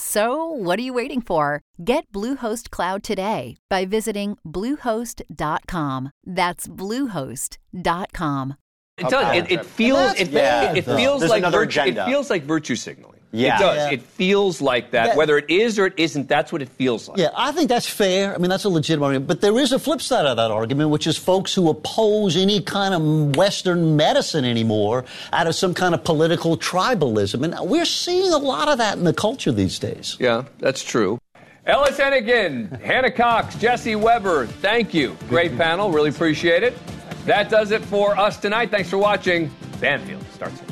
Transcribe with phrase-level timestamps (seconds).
[0.00, 1.60] So, what are you waiting for?
[1.84, 6.10] Get Bluehost Cloud today by visiting Bluehost.com.
[6.24, 8.54] That's Bluehost.com.
[8.96, 9.36] It does.
[9.36, 10.14] It, it feels.
[10.14, 11.80] It, yeah, it, it feels There's like another virtue.
[11.80, 13.17] It feels like virtue signaling.
[13.30, 13.56] Yeah.
[13.56, 13.76] It does.
[13.76, 13.90] Yeah.
[13.90, 15.06] It feels like that.
[15.08, 17.18] That- Whether it is or it isn't, that's what it feels like.
[17.18, 18.34] Yeah, I think that's fair.
[18.34, 19.28] I mean, that's a legitimate argument.
[19.28, 22.60] But there is a flip side of that argument, which is folks who oppose any
[22.62, 27.44] kind of Western medicine anymore out of some kind of political tribalism.
[27.44, 30.16] And we're seeing a lot of that in the culture these days.
[30.18, 31.18] Yeah, that's true.
[31.66, 35.14] Ellis Hennigan, Hannah Cox, Jesse Weber, thank you.
[35.28, 35.92] Great panel.
[35.92, 36.78] Really appreciate it.
[37.26, 38.70] That does it for us tonight.
[38.70, 39.50] Thanks for watching.
[39.80, 40.62] Banfield starts.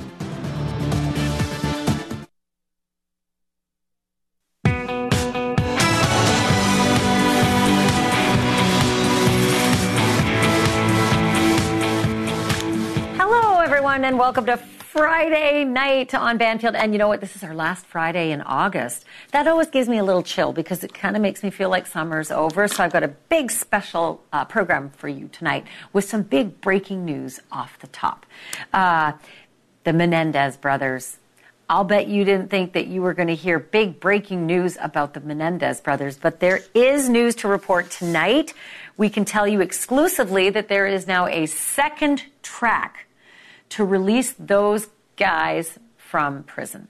[13.96, 16.74] Everyone, and welcome to Friday night on Banfield.
[16.74, 17.22] And you know what?
[17.22, 19.06] This is our last Friday in August.
[19.32, 21.86] That always gives me a little chill because it kind of makes me feel like
[21.86, 22.68] summer's over.
[22.68, 27.06] So I've got a big special uh, program for you tonight with some big breaking
[27.06, 28.26] news off the top.
[28.70, 29.12] Uh,
[29.84, 31.16] the Menendez brothers.
[31.70, 35.14] I'll bet you didn't think that you were going to hear big breaking news about
[35.14, 38.52] the Menendez brothers, but there is news to report tonight.
[38.98, 43.05] We can tell you exclusively that there is now a second track
[43.70, 46.88] to release those guys from prison.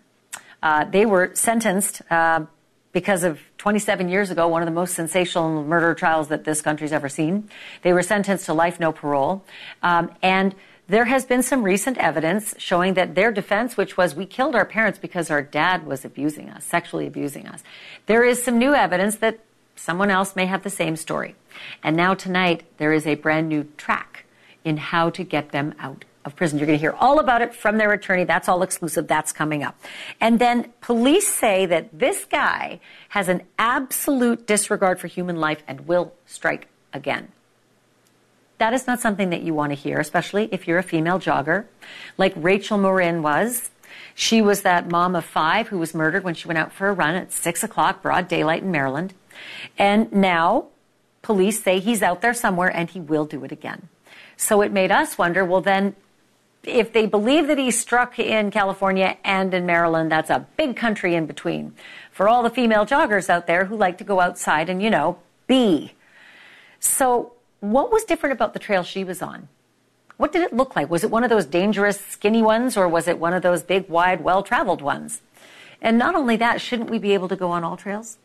[0.62, 2.44] Uh, they were sentenced uh,
[2.92, 6.92] because of 27 years ago, one of the most sensational murder trials that this country's
[6.92, 7.48] ever seen.
[7.82, 9.44] They were sentenced to life, no parole.
[9.82, 10.54] Um, and
[10.88, 14.64] there has been some recent evidence showing that their defense, which was we killed our
[14.64, 17.62] parents because our dad was abusing us, sexually abusing us,
[18.06, 19.40] there is some new evidence that
[19.74, 21.34] someone else may have the same story.
[21.82, 24.24] And now tonight, there is a brand new track
[24.64, 26.58] in how to get them out of prison.
[26.58, 28.24] You're going to hear all about it from their attorney.
[28.24, 29.06] That's all exclusive.
[29.06, 29.80] That's coming up.
[30.20, 35.86] And then police say that this guy has an absolute disregard for human life and
[35.86, 37.28] will strike again.
[38.58, 41.66] That is not something that you want to hear, especially if you're a female jogger,
[42.18, 43.70] like Rachel Morin was.
[44.14, 46.92] She was that mom of five who was murdered when she went out for a
[46.92, 49.14] run at six o'clock, broad daylight in Maryland.
[49.78, 50.66] And now
[51.20, 53.88] police say he's out there somewhere and he will do it again.
[54.38, 55.94] So it made us wonder well, then,
[56.66, 61.14] if they believe that he struck in California and in Maryland, that's a big country
[61.14, 61.74] in between.
[62.10, 65.18] For all the female joggers out there who like to go outside and, you know,
[65.46, 65.92] be.
[66.80, 69.48] So, what was different about the trail she was on?
[70.16, 70.90] What did it look like?
[70.90, 73.88] Was it one of those dangerous, skinny ones, or was it one of those big,
[73.88, 75.20] wide, well traveled ones?
[75.80, 78.18] And not only that, shouldn't we be able to go on all trails?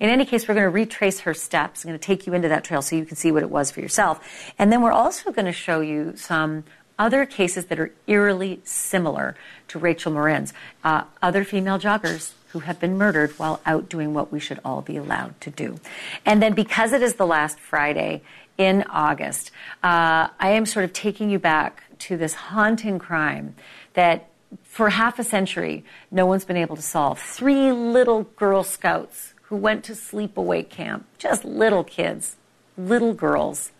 [0.00, 1.84] In any case, we're going to retrace her steps.
[1.84, 3.70] I'm going to take you into that trail so you can see what it was
[3.70, 4.52] for yourself.
[4.58, 6.64] And then we're also going to show you some
[6.98, 9.36] other cases that are eerily similar
[9.68, 10.52] to Rachel Morin's.
[10.82, 14.82] Uh, other female joggers who have been murdered while out doing what we should all
[14.82, 15.78] be allowed to do.
[16.24, 18.22] And then because it is the last Friday
[18.56, 19.50] in August,
[19.82, 23.54] uh, I am sort of taking you back to this haunting crime
[23.94, 24.28] that
[24.62, 27.20] for half a century no one's been able to solve.
[27.20, 32.36] Three little Girl Scouts who went to sleepaway camp, just little kids,
[32.76, 33.72] little girls.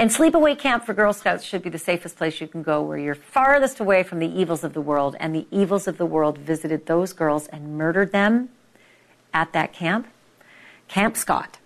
[0.00, 2.96] And sleepaway camp for Girl Scouts should be the safest place you can go where
[2.96, 5.14] you're farthest away from the evils of the world.
[5.20, 8.48] And the evils of the world visited those girls and murdered them
[9.34, 10.06] at that camp.
[10.88, 11.58] Camp Scott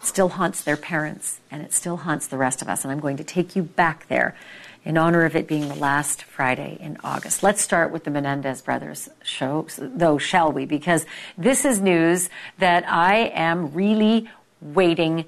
[0.00, 2.84] still haunts their parents and it still haunts the rest of us.
[2.84, 4.34] And I'm going to take you back there
[4.82, 7.42] in honor of it being the last Friday in August.
[7.42, 10.64] Let's start with the Menendez brothers show, though, shall we?
[10.64, 11.04] Because
[11.36, 14.30] this is news that I am really
[14.62, 15.26] waiting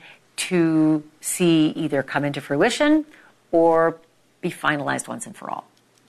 [0.48, 3.04] to see either come into fruition
[3.52, 3.96] or
[4.40, 5.64] be finalized once and for all.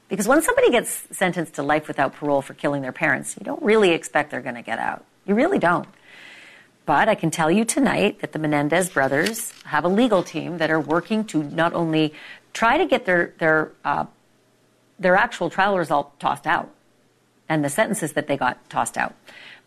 [0.10, 3.62] Because when somebody gets sentenced to life without parole for killing their parents, you don't
[3.62, 5.06] really expect they're going to get out.
[5.26, 5.88] You really don't.
[6.86, 10.70] But I can tell you tonight that the Menendez brothers have a legal team that
[10.70, 12.14] are working to not only
[12.54, 14.06] try to get their their uh,
[15.00, 16.70] their actual trial result tossed out
[17.48, 19.14] and the sentences that they got tossed out,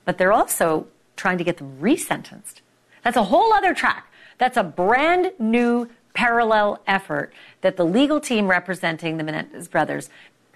[0.05, 0.87] but they're also
[1.17, 2.61] trying to get them resentenced.
[3.03, 4.07] That's a whole other track.
[4.39, 10.09] That's a brand new parallel effort that the legal team representing the Menendez brothers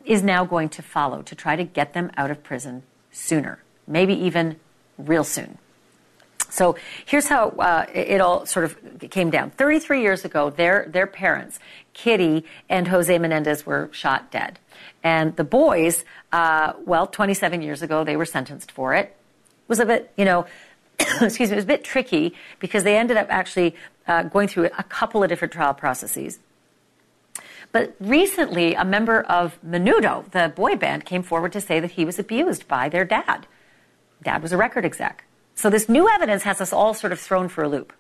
[0.05, 2.83] is now going to follow to try to get them out of prison
[3.13, 4.57] sooner, maybe even
[4.97, 5.59] real soon.
[6.49, 9.51] So here's how uh, it all sort of came down.
[9.51, 11.61] 33 years ago, their, their parents,
[11.93, 14.59] Kitty and Jose Menendez, were shot dead.
[15.03, 19.05] And the boys, uh, well, 27 years ago, they were sentenced for it.
[19.07, 20.47] It was a bit, you know,
[21.21, 23.75] excuse me, it was a bit tricky because they ended up actually
[24.07, 26.39] uh, going through a couple of different trial processes.
[27.73, 32.05] But recently, a member of Menudo, the boy band, came forward to say that he
[32.05, 33.47] was abused by their dad.
[34.23, 35.25] Dad was a record exec.
[35.55, 37.93] So this new evidence has us all sort of thrown for a loop.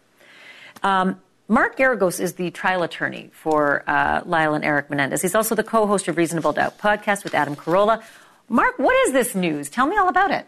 [0.82, 5.22] Um, Mark Geragos is the trial attorney for uh, Lyle and Eric Menendez.
[5.22, 8.02] He's also the co-host of Reasonable Doubt podcast with Adam Carolla.
[8.48, 9.68] Mark, what is this news?
[9.68, 10.46] Tell me all about it.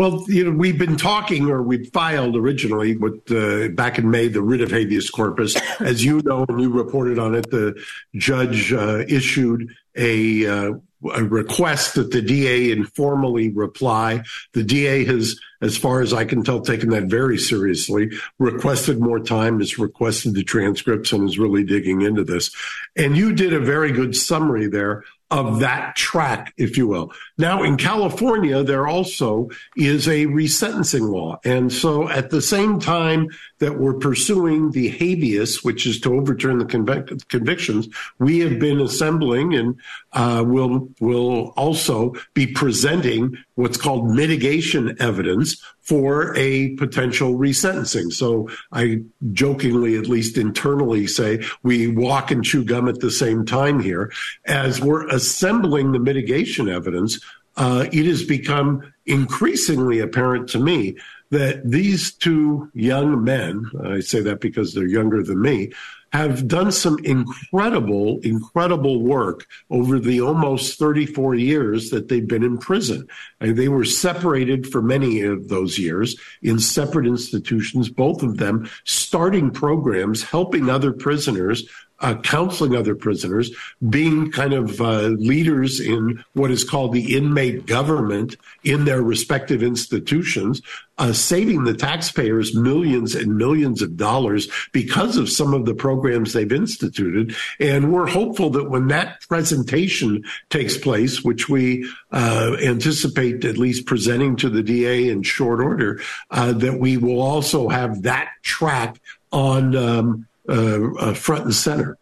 [0.00, 4.28] Well, you know, we've been talking, or we filed originally with uh, back in May
[4.28, 5.60] the writ of habeas corpus.
[5.80, 7.78] As you know, and you reported on it, the
[8.14, 10.72] judge uh, issued a, uh,
[11.12, 14.22] a request that the DA informally reply.
[14.54, 18.10] The DA has, as far as I can tell, taken that very seriously.
[18.38, 22.50] Requested more time, has requested the transcripts, and is really digging into this.
[22.96, 27.12] And you did a very good summary there of that track, if you will.
[27.38, 31.38] Now, in California, there also is a resentencing law.
[31.44, 33.28] And so at the same time
[33.58, 37.88] that we're pursuing the habeas, which is to overturn the convic- convictions,
[38.18, 39.78] we have been assembling and
[40.12, 48.12] uh, will will also be presenting what's called mitigation evidence for a potential resentencing.
[48.12, 49.02] So I
[49.32, 54.12] jokingly, at least internally, say we walk and chew gum at the same time here.
[54.44, 57.18] As we're assembling the mitigation evidence,
[57.56, 60.96] uh, it has become increasingly apparent to me
[61.30, 65.72] that these two young men, I say that because they're younger than me,
[66.12, 72.58] have done some incredible, incredible work over the almost 34 years that they've been in
[72.58, 73.06] prison.
[73.40, 78.68] And they were separated for many of those years in separate institutions, both of them
[78.84, 81.68] starting programs, helping other prisoners
[82.00, 83.50] uh, counseling other prisoners,
[83.88, 89.62] being kind of uh, leaders in what is called the inmate government in their respective
[89.62, 90.62] institutions,
[90.98, 96.32] uh, saving the taxpayers millions and millions of dollars because of some of the programs
[96.32, 97.34] they've instituted.
[97.58, 103.86] And we're hopeful that when that presentation takes place, which we uh, anticipate at least
[103.86, 106.00] presenting to the DA in short order,
[106.30, 109.00] uh, that we will also have that track
[109.32, 111.96] on um, uh, uh, front and center.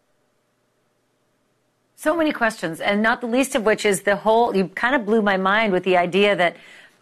[1.95, 4.55] So many questions, and not the least of which is the whole.
[4.55, 6.55] You kind of blew my mind with the idea that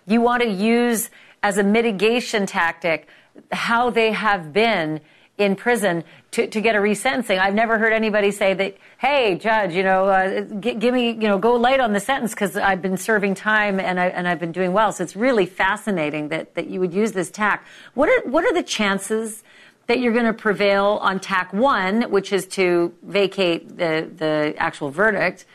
[0.08, 1.10] you want to use
[1.44, 3.08] as a mitigation tactic
[3.52, 5.00] how they have been
[5.38, 7.40] in prison to, to get a resentencing.
[7.40, 11.28] I've never heard anybody say that, hey, judge, you know, uh, g- give me, you
[11.28, 14.40] know, go light on the sentence because I've been serving time and, I, and I've
[14.40, 14.92] been doing well.
[14.92, 17.66] So it's really fascinating that, that you would use this tack.
[17.94, 19.44] What are, what are the chances
[19.88, 24.92] that you're going to prevail on tack one, which is to vacate the, the actual
[24.92, 25.46] verdict,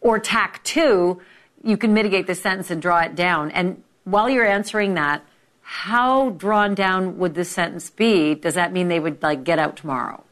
[0.00, 1.20] or tack two,
[1.62, 3.50] you can mitigate the sentence and draw it down.
[3.52, 5.22] And while you're answering that,
[5.62, 8.34] how drawn down would the sentence be?
[8.34, 10.22] Does that mean they would like get out tomorrow?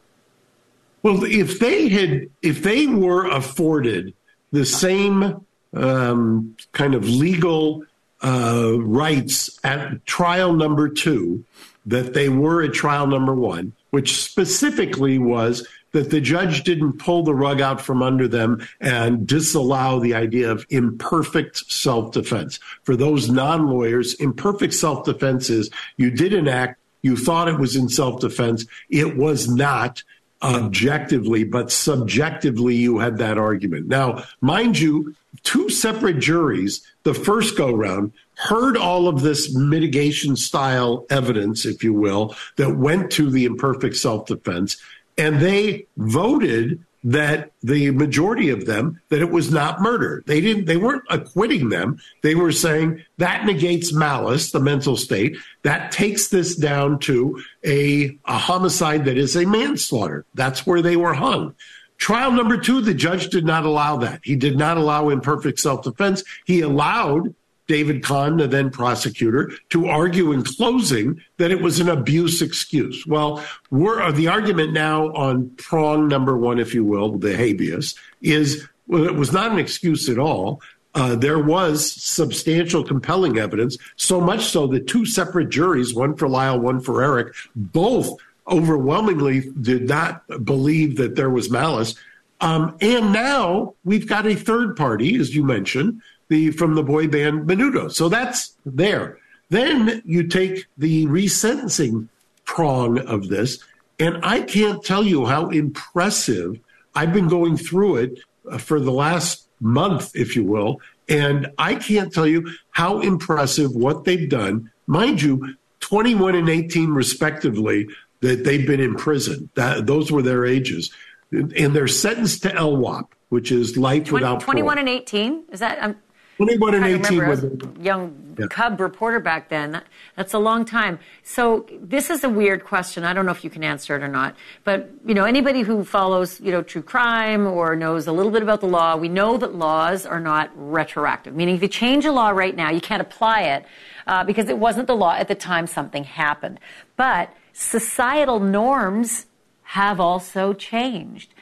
[1.01, 4.13] Well, if they had, if they were afforded
[4.51, 7.83] the same um, kind of legal
[8.23, 11.43] uh, rights at trial number two
[11.85, 17.23] that they were at trial number one, which specifically was that the judge didn't pull
[17.23, 22.59] the rug out from under them and disallow the idea of imperfect self defense.
[22.83, 27.59] For those non lawyers, imperfect self defense is you did an act, you thought it
[27.59, 30.03] was in self defense, it was not
[30.41, 33.87] objectively, but subjectively, you had that argument.
[33.87, 40.35] Now, mind you, two separate juries, the first go round, heard all of this mitigation
[40.35, 44.77] style evidence, if you will, that went to the imperfect self defense,
[45.17, 50.23] and they voted that the majority of them that it was not murder.
[50.25, 51.99] They didn't they weren't acquitting them.
[52.21, 55.35] They were saying that negates malice, the mental state.
[55.63, 60.25] That takes this down to a, a homicide that is a manslaughter.
[60.33, 61.55] That's where they were hung.
[61.97, 64.21] Trial number two, the judge did not allow that.
[64.23, 66.23] He did not allow imperfect self defense.
[66.45, 67.35] He allowed
[67.67, 73.05] David Conn, the then prosecutor, to argue in closing that it was an abuse excuse.
[73.07, 78.67] Well, uh, the argument now on prong number one, if you will, the habeas, is
[78.87, 80.61] well, it was not an excuse at all.
[80.95, 86.27] uh, there was substantial, compelling evidence, so much so that two separate juries, one for
[86.27, 88.09] Lyle, one for Eric, both
[88.47, 91.95] overwhelmingly did not believe that there was malice.
[92.41, 96.01] Um, and now we've got a third party, as you mentioned,
[96.33, 97.91] the from the boy band Menudo.
[97.91, 99.19] So that's there.
[99.49, 102.07] Then you take the resentencing
[102.45, 103.63] prong of this,
[103.99, 106.59] and I can't tell you how impressive
[106.95, 111.75] I've been going through it uh, for the last month, if you will, and I
[111.75, 114.71] can't tell you how impressive what they've done.
[114.87, 117.87] Mind you, 21 and 18 respectively,
[118.21, 119.49] that they've been in prison.
[119.53, 120.91] That, those were their ages.
[121.31, 124.79] And they're sentenced to LWOP, which is life 20, without 21 parole.
[124.79, 125.43] and 18?
[125.51, 125.83] Is that?
[125.83, 125.95] I'm
[126.37, 128.47] 21 and 18 was a young yeah.
[128.47, 129.71] cub reporter back then.
[129.71, 129.85] That,
[130.15, 130.99] that's a long time.
[131.23, 133.03] So this is a weird question.
[133.03, 134.35] I don't know if you can answer it or not.
[134.63, 138.41] But you know, anybody who follows you know true crime or knows a little bit
[138.41, 141.35] about the law, we know that laws are not retroactive.
[141.35, 143.65] Meaning, if you change a law right now, you can't apply it
[144.07, 146.59] uh, because it wasn't the law at the time something happened.
[146.95, 149.27] But societal norms
[149.63, 151.32] have also changed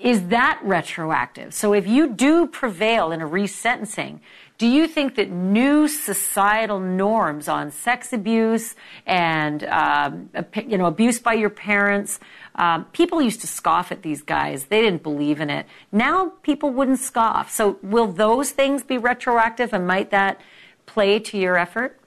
[0.00, 1.52] is that retroactive?
[1.54, 4.20] So if you do prevail in a resentencing,
[4.58, 8.74] do you think that new societal norms on sex abuse
[9.06, 10.28] and um,
[10.66, 12.20] you know abuse by your parents,
[12.56, 14.66] um, people used to scoff at these guys.
[14.66, 15.66] They didn't believe in it.
[15.92, 17.50] Now people wouldn't scoff.
[17.50, 20.40] So will those things be retroactive, and might that
[20.84, 21.98] play to your effort?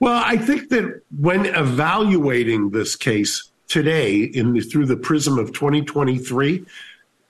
[0.00, 5.52] Well, I think that when evaluating this case today in the, through the prism of
[5.52, 6.64] 2023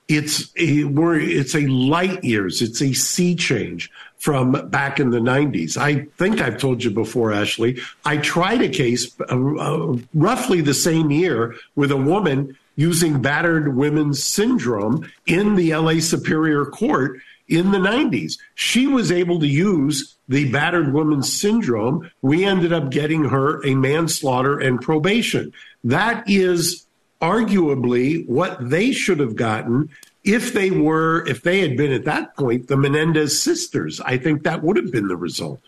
[0.09, 2.61] it's a it's a light years.
[2.61, 7.29] It's a sea change from back in the 90s i think i've told you before
[7.29, 13.21] Ashleigh i tried a case uh, uh, roughly the same year with a woman using
[13.21, 19.47] battered women's syndrome in the la superior court in the 90s she was able to
[19.47, 22.09] use the battered woman's syndrome.
[22.21, 25.51] We ended up getting her a manslaughter and probation.
[25.83, 26.85] That is
[27.21, 29.89] arguably what they should have gotten
[30.23, 33.99] if they were, if they had been at that point the Menendez sisters.
[34.01, 35.61] I think that would have been the result.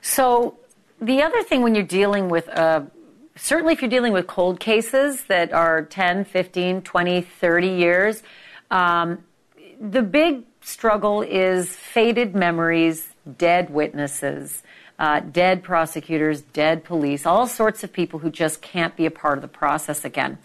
[0.00, 0.58] So,
[1.00, 2.82] the other thing when you're dealing with, uh,
[3.36, 8.22] certainly if you're dealing with cold cases that are 10, 15, 20, 30 years,
[8.70, 9.24] um,
[9.80, 13.08] the big struggle is faded memories,
[13.38, 14.62] dead witnesses
[14.98, 19.38] uh, dead prosecutors, dead police, all sorts of people who just can't be a part
[19.38, 20.38] of the process again.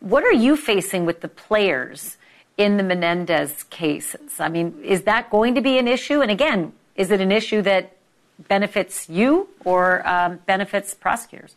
[0.00, 2.16] What are you facing with the players
[2.56, 4.40] in the Menendez cases?
[4.40, 6.20] I mean, is that going to be an issue?
[6.20, 7.96] And again, is it an issue that
[8.48, 11.56] benefits you or um, benefits prosecutors?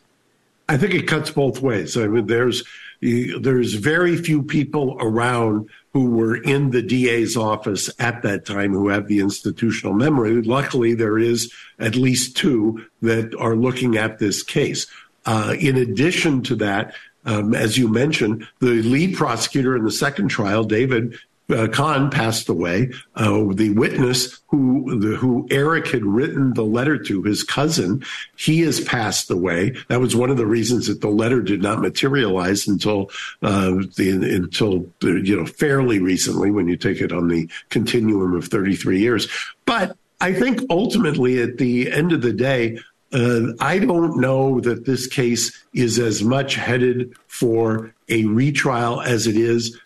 [0.68, 1.98] I think it cuts both ways.
[1.98, 2.64] I mean, there's
[3.02, 8.90] there's very few people around who were in the DA's office at that time who
[8.90, 10.42] have the institutional memory.
[10.42, 14.86] Luckily, there is at least two that are looking at this case.
[15.26, 16.94] Uh, in addition to that,
[17.26, 21.18] um, as you mentioned, the lead prosecutor in the second trial, David,
[21.50, 22.92] uh, Conn passed away.
[23.16, 28.04] Uh, the witness who the, who Eric had written the letter to, his cousin,
[28.36, 29.76] he has passed away.
[29.88, 33.10] That was one of the reasons that the letter did not materialize until
[33.42, 38.46] uh, the until you know fairly recently, when you take it on the continuum of
[38.46, 39.28] 33 years.
[39.66, 42.80] But I think ultimately, at the end of the day,
[43.12, 49.28] uh, I don't know that this case is as much headed for a retrial as
[49.28, 49.80] it is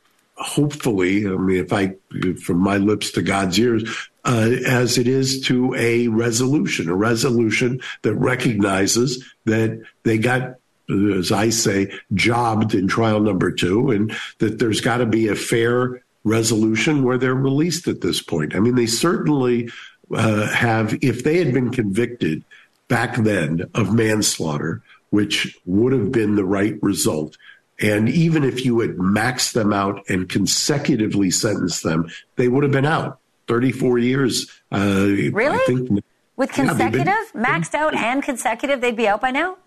[0.44, 1.96] hopefully, I mean, if I,
[2.44, 3.84] from my lips to God's ears,
[4.26, 10.56] uh, as it is to a resolution, a resolution that recognizes that they got,
[10.90, 15.36] as I say, jobbed in trial number two, and that there's got to be a
[15.36, 18.56] fair resolution where they're released at this point.
[18.56, 19.70] I mean, they certainly
[20.14, 22.44] uh, have, if they had been convicted
[22.88, 27.38] back then of manslaughter, which would have been the right result,
[27.84, 32.72] and even if you had maxed them out and consecutively sentenced them, they would have
[32.72, 34.50] been out 34 years.
[34.72, 35.60] Uh, really?
[35.66, 36.04] Think,
[36.38, 39.58] With consecutive, yeah, been, maxed out and consecutive, they'd be out by now?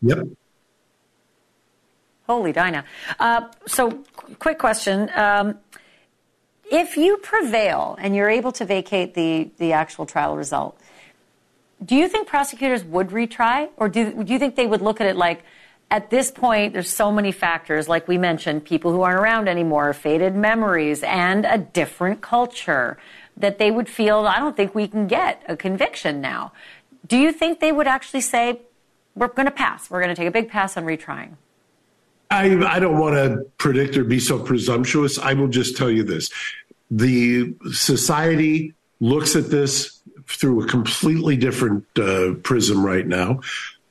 [0.00, 0.28] Yep.
[2.26, 2.86] Holy Dinah.
[3.20, 4.02] Uh, so,
[4.38, 5.10] quick question.
[5.14, 5.58] Um,
[6.70, 10.80] if you prevail and you're able to vacate the, the actual trial result,
[11.84, 13.68] do you think prosecutors would retry?
[13.76, 15.44] Or do, do you think they would look at it like,
[15.92, 19.92] at this point, there's so many factors, like we mentioned, people who aren't around anymore,
[19.92, 22.96] faded memories, and a different culture
[23.36, 26.52] that they would feel, I don't think we can get a conviction now.
[27.06, 28.62] Do you think they would actually say,
[29.14, 31.32] we're going to pass, we're going to take a big pass on retrying?
[32.30, 35.18] I, I don't want to predict or be so presumptuous.
[35.18, 36.30] I will just tell you this
[36.90, 43.40] the society looks at this through a completely different uh, prism right now.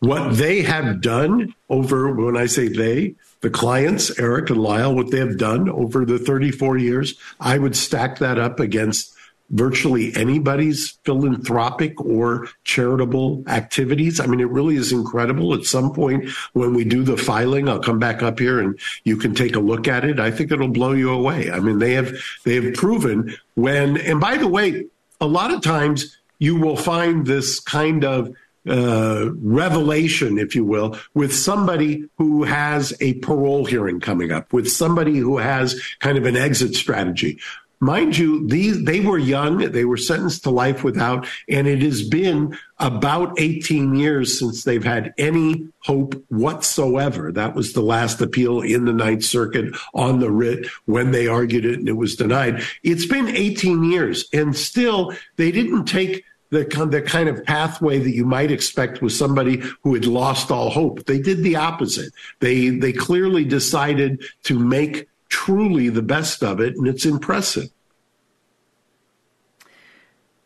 [0.01, 5.11] What they have done over, when I say they, the clients, Eric and Lyle, what
[5.11, 9.15] they have done over the 34 years, I would stack that up against
[9.51, 14.19] virtually anybody's philanthropic or charitable activities.
[14.19, 15.53] I mean, it really is incredible.
[15.53, 19.17] At some point, when we do the filing, I'll come back up here and you
[19.17, 20.19] can take a look at it.
[20.19, 21.51] I think it'll blow you away.
[21.51, 24.85] I mean, they have they have proven when, and by the way,
[25.19, 28.33] a lot of times you will find this kind of
[28.67, 34.69] uh, revelation, if you will, with somebody who has a parole hearing coming up, with
[34.71, 37.39] somebody who has kind of an exit strategy.
[37.83, 39.57] Mind you, these, they were young.
[39.57, 44.83] They were sentenced to life without, and it has been about 18 years since they've
[44.83, 47.31] had any hope whatsoever.
[47.31, 51.65] That was the last appeal in the Ninth Circuit on the writ when they argued
[51.65, 52.61] it and it was denied.
[52.83, 58.11] It's been 18 years and still they didn't take the, the kind of pathway that
[58.11, 61.05] you might expect with somebody who had lost all hope.
[61.05, 62.13] They did the opposite.
[62.39, 67.69] They, they clearly decided to make truly the best of it, and it's impressive.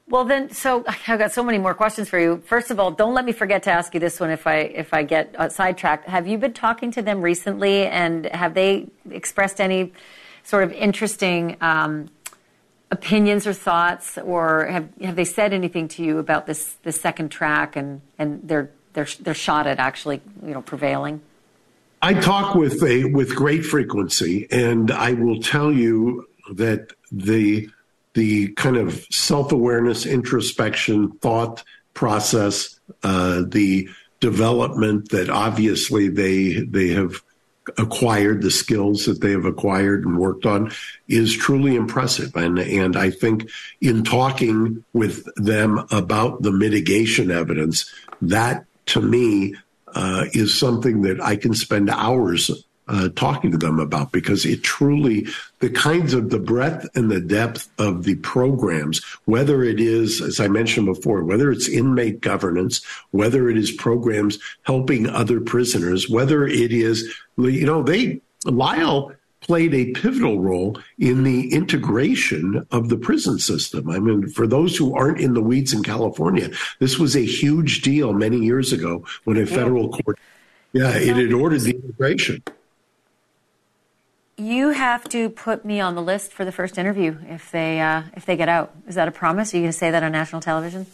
[0.07, 2.41] Well, then, so I've got so many more questions for you.
[2.45, 4.93] First of all, don't let me forget to ask you this one if I if
[4.93, 6.07] I get uh, sidetracked.
[6.07, 9.91] Have you been talking to them recently, and have they expressed any
[10.43, 12.09] sort of interesting um,
[12.91, 17.29] opinions or thoughts, or have have they said anything to you about this this second
[17.29, 21.21] track and and their their their shot at actually you know prevailing?
[22.01, 27.69] I talk with a with great frequency, and I will tell you that the
[28.13, 31.63] the kind of self awareness, introspection, thought
[31.93, 33.89] process, uh, the
[34.19, 37.21] development that obviously they they have
[37.77, 40.71] acquired, the skills that they have acquired and worked on,
[41.07, 42.35] is truly impressive.
[42.35, 43.49] And and I think
[43.81, 47.91] in talking with them about the mitigation evidence,
[48.21, 49.55] that to me
[49.95, 52.51] uh, is something that I can spend hours
[52.87, 55.27] uh, talking to them about because it truly
[55.59, 60.39] the kinds of the breadth and the depth of the programs whether it is as
[60.39, 66.45] i mentioned before whether it's inmate governance whether it is programs helping other prisoners whether
[66.45, 69.11] it is you know they lyle
[69.45, 73.89] played a pivotal role in the integration of the prison system.
[73.91, 77.83] I mean, for those who aren't in the weeds in California, this was a huge
[77.83, 80.17] deal many years ago when a federal court,
[80.73, 82.41] yeah, it had ordered the integration.
[84.37, 88.03] You have to put me on the list for the first interview if they uh,
[88.13, 88.75] if they get out.
[88.87, 89.53] Is that a promise?
[89.53, 90.85] Are you going to say that on national television?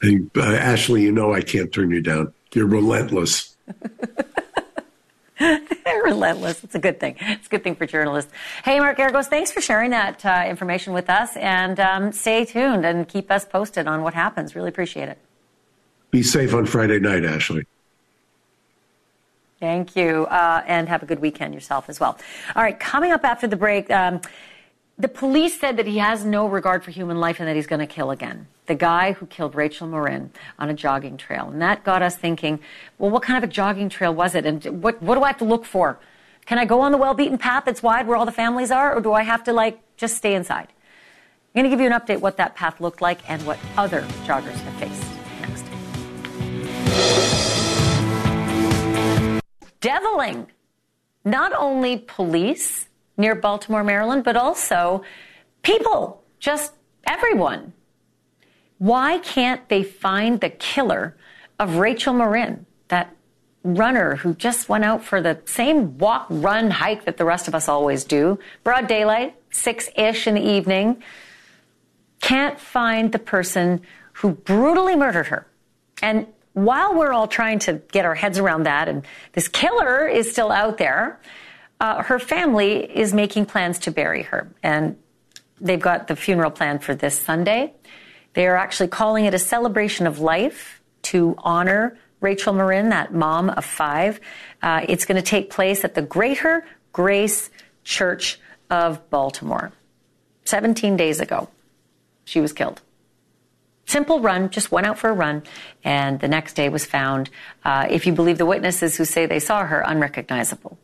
[0.00, 2.32] Hey, uh, Ashleigh, you know I can't turn you down.
[2.54, 3.56] You're relentless.
[5.38, 6.62] They're relentless.
[6.62, 7.16] It's a good thing.
[7.20, 8.30] It's a good thing for journalists.
[8.64, 11.36] Hey, Mark Geragos, thanks for sharing that uh, information with us.
[11.36, 14.54] And um, stay tuned and keep us posted on what happens.
[14.54, 15.18] Really appreciate it.
[16.10, 17.64] Be safe on Friday night, Ashleigh.
[19.62, 20.26] Thank you.
[20.26, 22.18] Uh, and have a good weekend yourself as well.
[22.56, 23.88] All right, coming up after the break.
[23.92, 24.20] Um,
[24.98, 27.78] the police said that he has no regard for human life and that he's going
[27.78, 28.48] to kill again.
[28.66, 31.48] The guy who killed Rachel Morin on a jogging trail.
[31.48, 32.58] And that got us thinking,
[32.98, 34.46] well, what kind of a jogging trail was it?
[34.46, 35.96] And what, what do I have to look for?
[36.44, 38.92] Can I go on the well beaten path that's wide where all the families are?
[38.96, 40.66] Or do I have to, like, just stay inside?
[41.54, 44.00] I'm going to give you an update what that path looked like and what other
[44.26, 45.21] joggers have faced
[49.82, 50.46] Deviling.
[51.24, 55.02] Not only police, near Baltimore, Maryland, but also
[55.62, 56.72] people, just
[57.06, 57.72] everyone.
[58.78, 61.16] Why can't they find the killer
[61.58, 63.14] of Rachel Morin, that
[63.62, 67.54] runner who just went out for the same walk, run, hike that the rest of
[67.54, 68.38] us always do?
[68.64, 71.02] Broad daylight, six ish in the evening.
[72.20, 73.82] Can't find the person
[74.14, 75.46] who brutally murdered her.
[76.02, 80.30] And while we're all trying to get our heads around that, and this killer is
[80.30, 81.20] still out there,
[81.80, 84.96] uh, her family is making plans to bury her, and
[85.60, 87.72] they've got the funeral plan for this Sunday.
[88.34, 93.50] They are actually calling it a celebration of life to honor Rachel Morin, that mom
[93.50, 94.20] of five.
[94.62, 97.50] Uh, it's going to take place at the Greater Grace
[97.84, 98.38] Church
[98.70, 99.72] of Baltimore.
[100.44, 101.48] 17 days ago,
[102.24, 102.80] she was killed.
[103.86, 105.42] Simple run, just went out for a run,
[105.84, 107.30] and the next day was found,
[107.64, 110.78] uh, if you believe the witnesses who say they saw her, unrecognizable.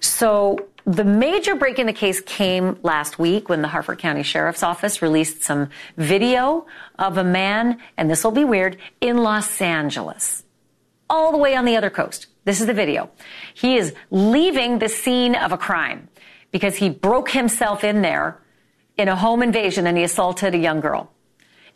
[0.00, 4.62] So the major break in the case came last week when the Harford County Sheriff's
[4.62, 6.66] Office released some video
[6.98, 10.44] of a man, and this will be weird, in Los Angeles,
[11.08, 12.26] all the way on the other coast.
[12.44, 13.10] This is the video.
[13.54, 16.08] He is leaving the scene of a crime
[16.50, 18.40] because he broke himself in there
[18.96, 21.10] in a home invasion and he assaulted a young girl.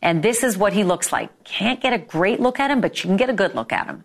[0.04, 1.44] And this is what he looks like.
[1.44, 3.86] Can't get a great look at him, but you can get a good look at
[3.86, 4.04] him.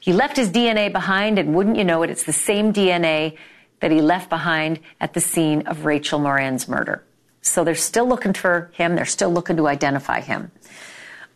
[0.00, 3.38] He left his DNA behind, and wouldn't you know it, it's the same DNA
[3.78, 7.04] that he left behind at the scene of Rachel Morin's murder.
[7.40, 10.50] So they're still looking for him, they're still looking to identify him.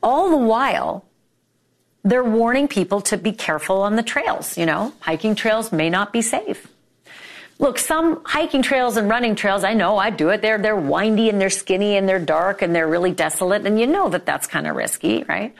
[0.02, 1.04] All the while,
[2.02, 4.58] they're warning people to be careful on the trails.
[4.58, 6.66] You know, hiking trails may not be safe.
[7.58, 10.42] Look, some hiking trails and running trails, I know I do it.
[10.42, 13.66] They're, they're windy and they're skinny and they're dark and they're really desolate.
[13.66, 15.54] And you know that that's kind of risky, right?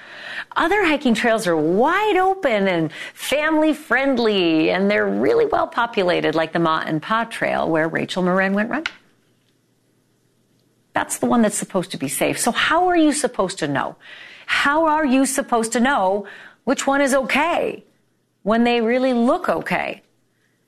[0.54, 6.52] Other hiking trails are wide open and family friendly and they're really well populated, like
[6.52, 8.92] the Ma and Pa Trail where Rachel Morin went running.
[10.92, 12.38] That's the one that's supposed to be safe.
[12.38, 13.96] So how are you supposed to know?
[14.44, 16.26] How are you supposed to know
[16.64, 17.84] which one is okay
[18.42, 20.02] when they really look okay?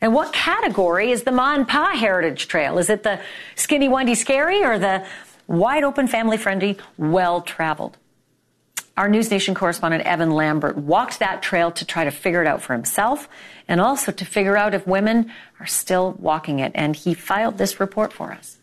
[0.01, 2.79] And what category is the Ma and Pa Heritage Trail?
[2.79, 3.21] Is it the
[3.57, 5.05] skinny, windy, scary, or the
[5.49, 7.97] wide open, family friendly, well traveled?
[8.97, 12.63] Our News Nation correspondent Evan Lambert walked that trail to try to figure it out
[12.63, 13.29] for himself
[13.69, 15.31] and also to figure out if women
[15.61, 16.73] are still walking it.
[16.75, 18.59] And he filed this report for us.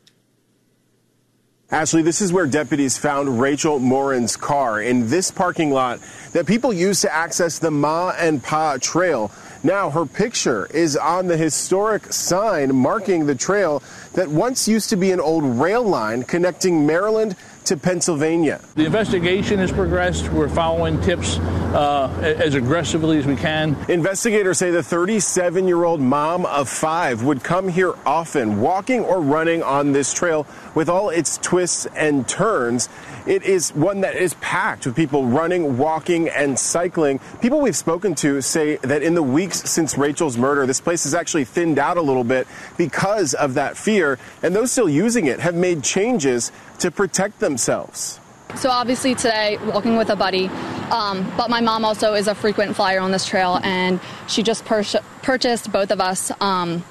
[1.71, 5.99] Ashleigh, this is where deputies found Rachel Morin's car in this parking lot
[6.33, 9.31] that people use to access the Ma and Pa Trail.
[9.65, 13.81] Now, her picture is on the historic sign marking the trail
[14.13, 18.61] that once used to be an old rail line connecting Maryland to Pennsylvania.
[18.75, 20.31] The investigation has progressed.
[20.31, 23.75] We're following tips uh, as aggressively as we can.
[23.89, 29.19] Investigators say the 37 year old mom of five would come here often, walking or
[29.19, 32.89] running on this trail with all its twists and turns.
[33.25, 37.19] It is one that is packed with people running, walking, and cycling.
[37.41, 41.15] People we've spoken to say that in the weeks since Rachel's murder, this place has
[41.15, 45.39] actually thinned out a little bit because of that fear, and those still using it
[45.39, 48.19] have made changes to protect themselves.
[48.55, 50.47] So obviously today, walking with a buddy,
[50.91, 54.63] um, but my mom also is a frequent flyer on this trail, and she just
[54.65, 54.83] pur-
[55.23, 56.83] purchased both of us um,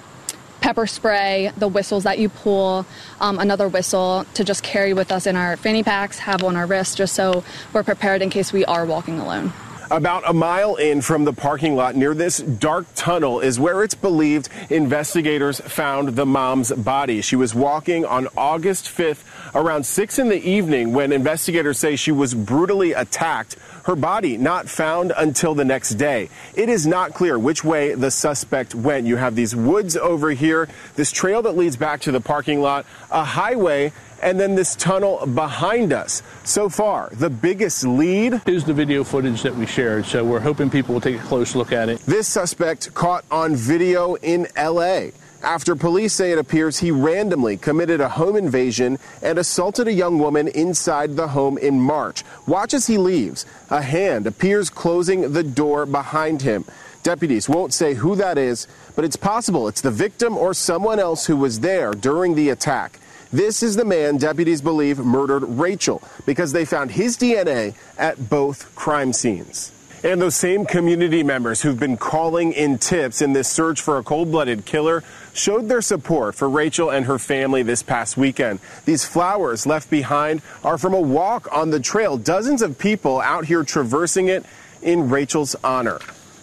[0.65, 2.87] pepper spray, the whistles that you pull,
[3.21, 6.65] um, another whistle to just carry with us in our fanny packs, have on our
[6.65, 9.53] wrists, just so we're prepared in case we are walking alone.
[9.91, 13.95] About a mile in from the parking lot near this dark tunnel is where it's
[13.95, 17.21] believed investigators found the mom's body.
[17.21, 19.23] She was walking on August 5th
[19.55, 24.69] around 6 in the evening when investigators say she was brutally attacked her body not
[24.69, 26.29] found until the next day.
[26.55, 29.07] It is not clear which way the suspect went.
[29.07, 32.87] You have these woods over here, this trail that leads back to the parking lot,
[33.11, 36.23] a highway, and then this tunnel behind us.
[36.45, 40.07] So far, the biggest lead is the video footage that we shared.
[40.07, 42.01] So we're hoping people will take a close look at it.
[42.01, 45.09] This suspect caught on video in LA
[45.45, 50.19] after police say it appears he randomly committed a home invasion and assaulted a young
[50.19, 52.25] woman inside the home in March.
[52.47, 53.47] Watch as he leaves.
[53.71, 56.65] A hand appears closing the door behind him.
[57.03, 61.27] Deputies won't say who that is, but it's possible it's the victim or someone else
[61.27, 62.99] who was there during the attack.
[63.31, 68.75] This is the man deputies believe murdered Rachel because they found his DNA at both
[68.75, 69.74] crime scenes.
[70.05, 74.03] And those same community members who've been calling in tips in this search for a
[74.03, 78.61] cold blooded killer showed their support for Rachel and her family this past weekend.
[78.85, 82.19] These flowers left behind are from a walk on the trail.
[82.19, 84.45] Dozens of people out here traversing it
[84.83, 86.01] in Rachel's honor.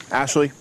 [0.10, 0.52] Ashleigh?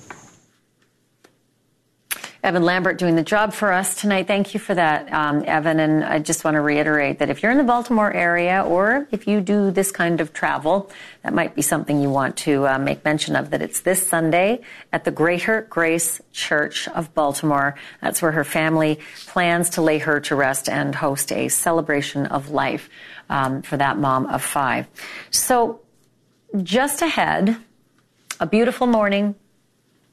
[2.42, 4.26] Evan Lambert doing the job for us tonight.
[4.26, 5.79] Thank you for that, um, Evan.
[5.79, 9.26] And I just want to reiterate that if you're in the Baltimore area or if
[9.26, 10.90] you do this kind of travel,
[11.22, 13.50] that might be something you want to uh, make mention of.
[13.50, 17.74] That it's this Sunday at the Greater Grace Church of Baltimore.
[18.00, 22.48] That's where her family plans to lay her to rest and host a celebration of
[22.48, 22.88] life
[23.29, 24.87] um, for that mom of five.
[25.31, 25.81] So,
[26.62, 27.59] just ahead,
[28.40, 29.35] a beautiful morning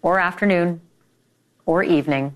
[0.02, 0.82] or afternoon
[1.68, 2.34] or evening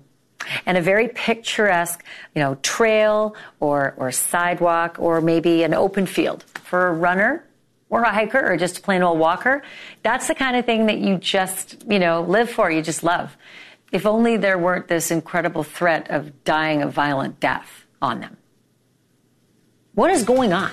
[0.66, 6.44] and a very picturesque, you know, trail or, or sidewalk or maybe an open field
[6.62, 7.44] for a runner
[7.90, 9.62] or a hiker or just a plain old walker.
[10.02, 13.36] That's the kind of thing that you just, you know, live for, you just love.
[13.90, 18.36] If only there weren't this incredible threat of dying a violent death on them.
[19.94, 20.70] What is going on?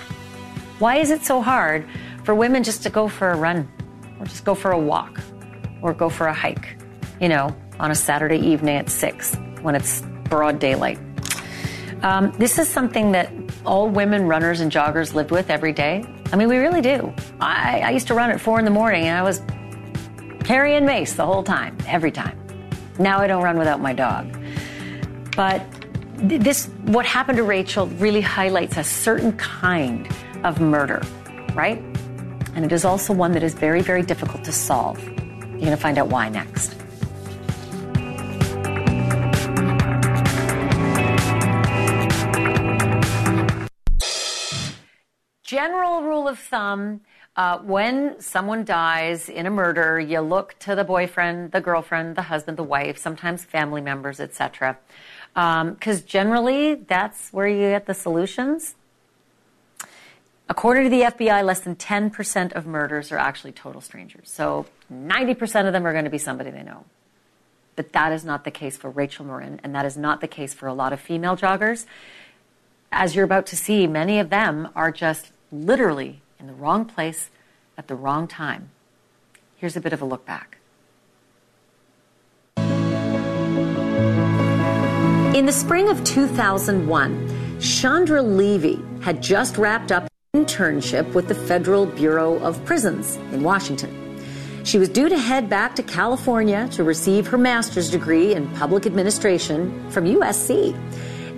[0.78, 1.86] Why is it so hard
[2.24, 3.70] for women just to go for a run
[4.18, 5.20] or just go for a walk
[5.82, 6.78] or go for a hike,
[7.20, 10.98] you know, on a Saturday evening at 6 when it's broad daylight?
[12.02, 13.32] Um, this is something that
[13.66, 16.04] all women runners and joggers live with every day.
[16.32, 17.12] I mean, we really do.
[17.40, 19.42] I, I used to run at 4 in the morning and I was
[20.44, 22.38] carrying mace the whole time, every time.
[22.98, 24.36] Now I don't run without my dog.
[25.36, 25.62] But
[26.16, 30.08] this, what happened to Rachel really highlights a certain kind
[30.44, 31.02] of murder,
[31.54, 31.78] right?
[32.54, 35.02] And it is also one that is very, very difficult to solve.
[35.02, 36.79] You're going to find out why next.
[45.60, 47.02] General rule of thumb
[47.36, 52.22] uh, when someone dies in a murder, you look to the boyfriend, the girlfriend, the
[52.22, 54.78] husband, the wife, sometimes family members, etc.
[55.34, 58.74] Because um, generally, that's where you get the solutions.
[60.48, 64.30] According to the FBI, less than 10% of murders are actually total strangers.
[64.30, 66.86] So 90% of them are going to be somebody they know.
[67.76, 70.54] But that is not the case for Rachel Morin, and that is not the case
[70.54, 71.84] for a lot of female joggers.
[72.90, 77.30] As you're about to see, many of them are just literally in the wrong place
[77.76, 78.70] at the wrong time.
[79.56, 80.58] Here's a bit of a look back.
[85.34, 91.34] In the spring of 2001, Chandra Levy had just wrapped up an internship with the
[91.34, 93.96] Federal Bureau of Prisons in Washington.
[94.64, 98.86] She was due to head back to California to receive her master's degree in public
[98.86, 100.74] administration from USC.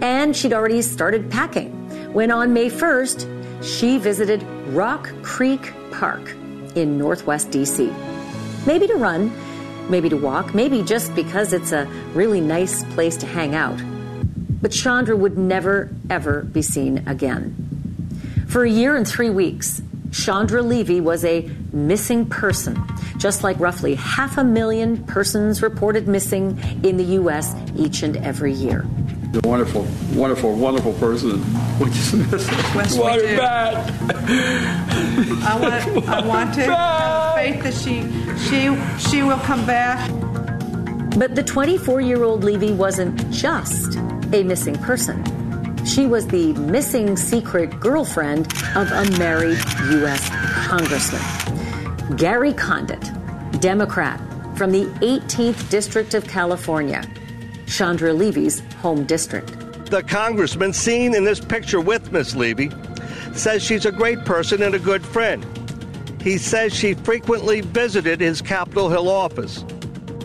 [0.02, 1.70] And she'd already started packing
[2.12, 6.34] when on May 1st, she visited Rock Creek Park
[6.74, 7.92] in Northwest DC.
[8.66, 9.32] Maybe to run,
[9.88, 13.80] maybe to walk, maybe just because it's a really nice place to hang out.
[14.60, 17.56] But Chandra would never, ever be seen again.
[18.48, 22.80] For a year and three weeks, Chandra Levy was a missing person,
[23.16, 27.54] just like roughly half a million persons reported missing in the U.S.
[27.76, 28.86] each and every year.
[29.34, 31.42] A wonderful, wonderful, wonderful person.
[31.78, 32.56] We just miss her.
[32.74, 33.40] Yes, we do.
[35.42, 38.02] I want, I want to have faith that she,
[38.38, 40.10] she, she will come back.
[41.18, 43.96] But the 24 year old Levy wasn't just
[44.32, 45.24] a missing person.
[45.86, 49.58] She was the missing secret girlfriend of a married
[49.92, 50.28] U.S.
[50.66, 52.16] congressman.
[52.16, 53.10] Gary Condit,
[53.60, 54.20] Democrat
[54.56, 57.02] from the 18th District of California,
[57.66, 59.48] Chandra Levy's home district.
[59.86, 62.70] The congressman seen in this picture with Miss Levy
[63.34, 65.44] says she's a great person and a good friend.
[66.22, 69.64] He says she frequently visited his Capitol Hill office.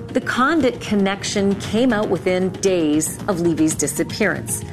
[0.10, 4.64] The Condit connection came out within days of Levy's disappearance.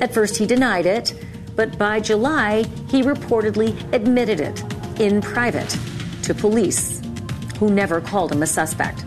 [0.00, 1.14] At first, he denied it,
[1.54, 4.62] but by July, he reportedly admitted it
[5.00, 5.76] in private
[6.22, 7.00] to police,
[7.58, 9.04] who never called him a suspect.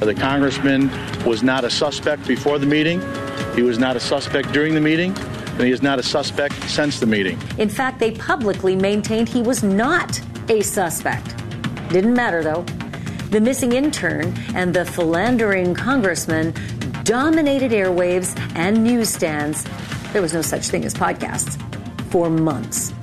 [0.00, 0.90] The congressman
[1.24, 3.00] was not a suspect before the meeting,
[3.54, 7.00] he was not a suspect during the meeting, and he is not a suspect since
[7.00, 7.36] the meeting.
[7.58, 11.34] In fact, they publicly maintained he was not a suspect.
[11.90, 12.62] Didn't matter, though.
[13.30, 16.54] The missing intern and the philandering congressman
[17.02, 19.64] dominated airwaves and newsstands.
[20.12, 21.60] There was no such thing as podcasts
[22.10, 22.94] for months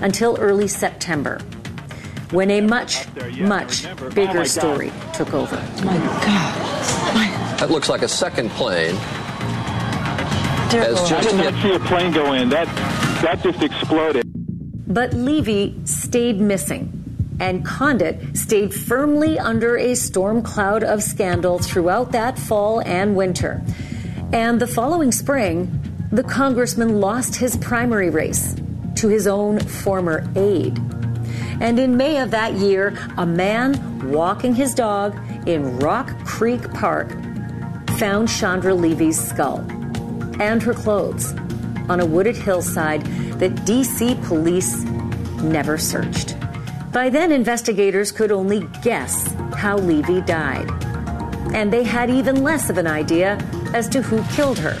[0.00, 1.40] until early September
[2.34, 3.06] when a much,
[3.38, 5.56] much bigger oh story took over.
[5.84, 7.14] My God.
[7.14, 7.56] My...
[7.60, 8.96] That looks like a second plane.
[10.74, 12.48] As just I did not see a plane go in.
[12.48, 12.66] That,
[13.22, 14.24] that just exploded.
[14.92, 16.90] But Levy stayed missing
[17.38, 23.62] and Condit stayed firmly under a storm cloud of scandal throughout that fall and winter.
[24.32, 28.56] And the following spring, the congressman lost his primary race
[28.96, 30.80] to his own former aide.
[31.60, 35.16] And in May of that year, a man walking his dog
[35.46, 37.12] in Rock Creek Park
[37.98, 39.60] found Chandra Levy's skull
[40.40, 41.32] and her clothes
[41.88, 43.04] on a wooded hillside
[43.38, 44.82] that DC police
[45.42, 46.36] never searched.
[46.92, 50.70] By then, investigators could only guess how Levy died.
[51.52, 53.36] And they had even less of an idea
[53.74, 54.78] as to who killed her.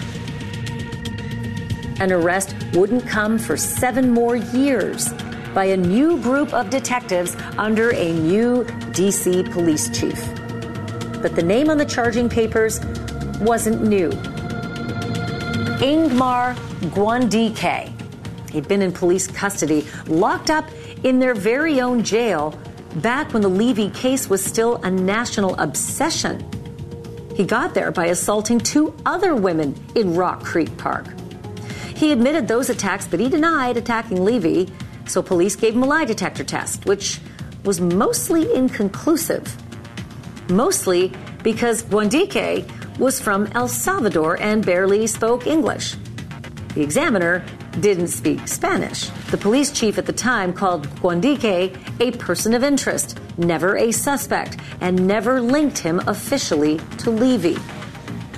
[2.00, 5.12] An arrest wouldn't come for seven more years
[5.54, 10.20] by a new group of detectives under a new DC police chief.
[11.22, 12.80] But the name on the charging papers
[13.40, 14.10] wasn't new.
[15.80, 16.54] Ingmar
[16.90, 17.92] Guandique.
[18.50, 20.68] He'd been in police custody, locked up
[21.04, 22.58] in their very own jail
[22.96, 26.44] back when the Levy case was still a national obsession.
[27.34, 31.06] He got there by assaulting two other women in Rock Creek Park.
[31.96, 34.68] He admitted those attacks, but he denied attacking Levy,
[35.06, 37.20] so police gave him a lie detector test, which
[37.64, 39.56] was mostly inconclusive.
[40.50, 41.12] Mostly
[41.42, 42.66] because Guandique
[42.98, 45.96] was from El Salvador and barely spoke English.
[46.74, 47.44] The examiner
[47.80, 49.08] didn't speak Spanish.
[49.30, 54.58] The police chief at the time called Guandique a person of interest, never a suspect,
[54.80, 57.56] and never linked him officially to Levy.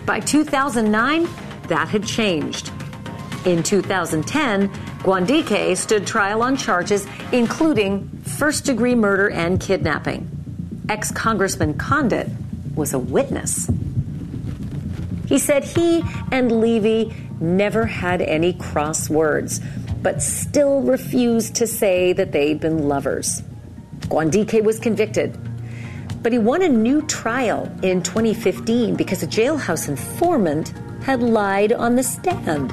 [0.04, 1.28] By 2009,
[1.68, 2.70] that had changed.
[3.44, 10.30] In 2010, Guandique stood trial on charges including first degree murder and kidnapping.
[10.88, 12.28] Ex Congressman Condit
[12.74, 13.70] was a witness.
[15.26, 19.60] He said he and Levy never had any cross words,
[20.02, 23.42] but still refused to say that they'd been lovers.
[24.02, 25.36] Guandique was convicted,
[26.22, 31.96] but he won a new trial in 2015 because a jailhouse informant had lied on
[31.96, 32.72] the stand,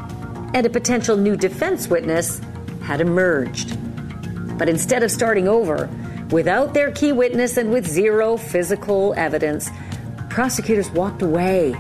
[0.54, 2.40] and a potential new defense witness
[2.84, 3.78] had emerged.
[4.58, 5.90] But instead of starting over,
[6.30, 9.70] without their key witness and with zero physical evidence,
[10.30, 11.76] prosecutors walked away,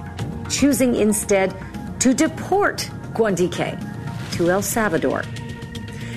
[0.50, 1.56] choosing instead
[2.00, 3.80] to deport Guandique
[4.34, 5.24] to El Salvador.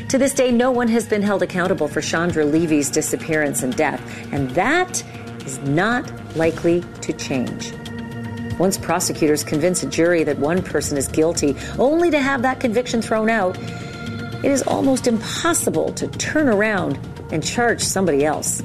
[0.08, 4.00] To this day, no one has been held accountable for Chandra Levy's disappearance and death,
[4.32, 5.02] and that
[5.44, 7.72] is not likely to change.
[8.58, 13.02] Once prosecutors convince a jury that one person is guilty, only to have that conviction
[13.02, 13.58] thrown out,
[14.44, 16.98] it is almost impossible to turn around
[17.32, 18.62] and charge somebody else.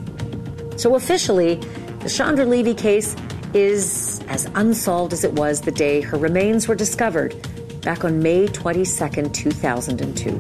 [0.78, 1.56] So officially,
[2.00, 3.16] the Chandra Levy case
[3.54, 7.36] is as unsolved as it was the day her remains were discovered
[7.82, 10.40] back on May 22, 2002.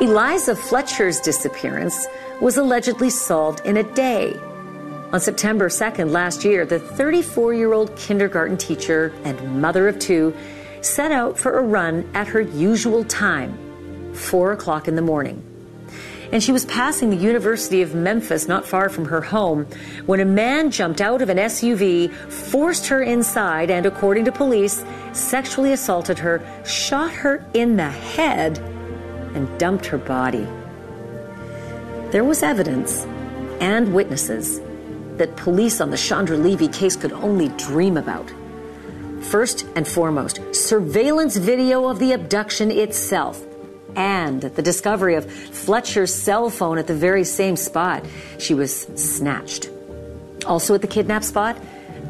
[0.00, 2.06] Eliza Fletcher's disappearance
[2.40, 4.34] was allegedly solved in a day.
[5.12, 10.34] On September 2nd last year, the 34 year old kindergarten teacher and mother of two
[10.80, 15.44] set out for a run at her usual time, 4 o'clock in the morning.
[16.32, 19.66] And she was passing the University of Memphis not far from her home
[20.06, 24.82] when a man jumped out of an SUV, forced her inside, and according to police,
[25.12, 28.56] sexually assaulted her, shot her in the head,
[29.34, 30.48] and dumped her body.
[32.12, 33.04] There was evidence
[33.60, 34.62] and witnesses
[35.16, 38.32] that police on the Chandra Levy case could only dream about.
[39.22, 43.44] First and foremost, surveillance video of the abduction itself
[43.94, 48.04] and the discovery of Fletcher's cell phone at the very same spot
[48.38, 49.68] she was snatched.
[50.46, 51.56] Also at the kidnap spot,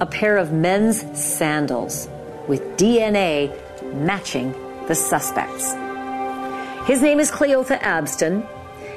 [0.00, 2.08] a pair of men's sandals
[2.48, 3.52] with DNA
[3.94, 4.52] matching
[4.88, 5.72] the suspects.
[6.86, 8.46] His name is Cleotha Abston,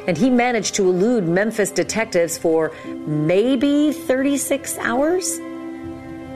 [0.07, 5.39] and he managed to elude Memphis detectives for maybe 36 hours.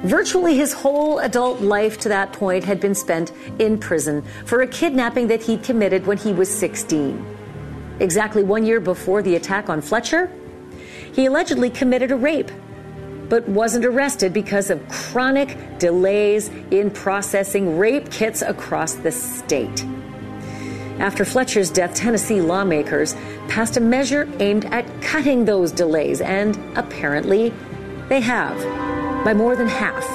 [0.04, 4.68] Virtually his whole adult life to that point had been spent in prison for a
[4.68, 7.38] kidnapping that he'd committed when he was 16.
[8.00, 10.32] Exactly one year before the attack on Fletcher,
[11.14, 12.50] he allegedly committed a rape,
[13.28, 19.86] but wasn't arrested because of chronic delays in processing rape kits across the state.
[21.00, 23.14] After Fletcher's death, Tennessee lawmakers
[23.48, 27.54] passed a measure aimed at cutting those delays, and apparently
[28.10, 28.58] they have,
[29.24, 30.06] by more than half.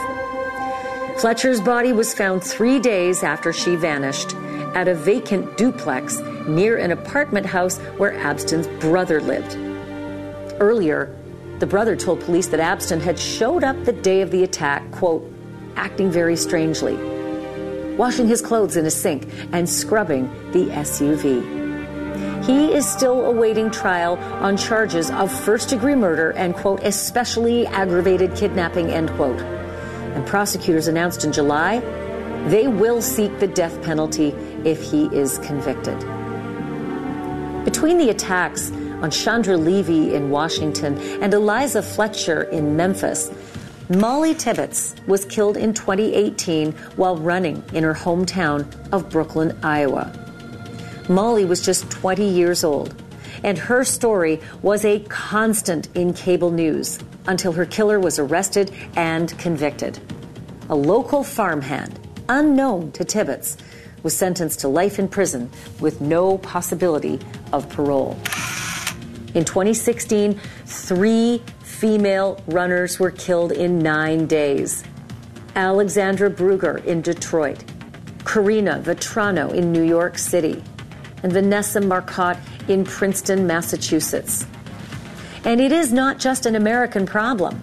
[1.18, 4.34] Fletcher's body was found three days after she vanished
[4.74, 9.56] at a vacant duplex near an apartment house where Abston's brother lived.
[10.60, 11.16] Earlier,
[11.60, 15.24] the brother told police that Abston had showed up the day of the attack, quote,
[15.76, 17.13] acting very strangely
[17.96, 21.64] washing his clothes in a sink, and scrubbing the SUV.
[22.44, 28.34] He is still awaiting trial on charges of first degree murder and, quote, especially aggravated
[28.36, 29.40] kidnapping, end quote.
[29.40, 31.80] And prosecutors announced in July
[32.48, 34.28] they will seek the death penalty
[34.64, 35.98] if he is convicted.
[37.64, 43.30] Between the attacks on Chandra Levy in Washington and Eliza Fletcher in Memphis,
[43.90, 50.10] Molly Tibbetts was killed in 2018 while running in her hometown of Brooklyn, Iowa.
[51.10, 52.94] Molly was just 20 years old,
[53.42, 59.38] and her story was a constant in cable news until her killer was arrested and
[59.38, 59.98] convicted.
[60.70, 63.58] A local farmhand, unknown to Tibbetts,
[64.02, 67.20] was sentenced to life in prison with no possibility
[67.52, 68.18] of parole.
[69.34, 71.42] In 2016, three
[71.74, 74.84] female runners were killed in nine days.
[75.56, 77.64] Alexandra Brueger in Detroit,
[78.24, 80.62] Karina Vetrano in New York City,
[81.22, 84.46] and Vanessa Marcotte in Princeton, Massachusetts.
[85.44, 87.60] And it is not just an American problem.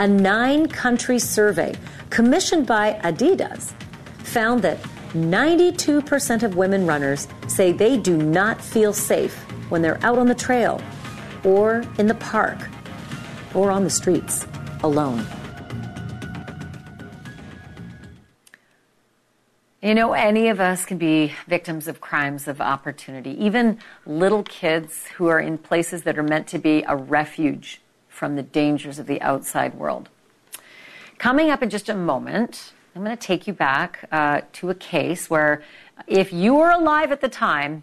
[0.00, 1.74] A nine country survey
[2.10, 3.72] commissioned by Adidas
[4.18, 4.78] found that
[5.14, 9.34] 92% of women runners say they do not feel safe
[9.70, 10.82] when they're out on the trail
[11.44, 12.58] or in the park
[13.58, 14.46] or on the streets
[14.84, 15.26] alone.
[19.82, 25.06] You know, any of us can be victims of crimes of opportunity, even little kids
[25.16, 29.08] who are in places that are meant to be a refuge from the dangers of
[29.08, 30.08] the outside world.
[31.18, 34.74] Coming up in just a moment, I'm going to take you back uh, to a
[34.74, 35.64] case where,
[36.06, 37.82] if you were alive at the time,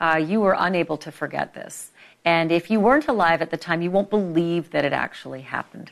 [0.00, 1.91] uh, you were unable to forget this.
[2.24, 5.90] And if you weren't alive at the time, you won't believe that it actually happened.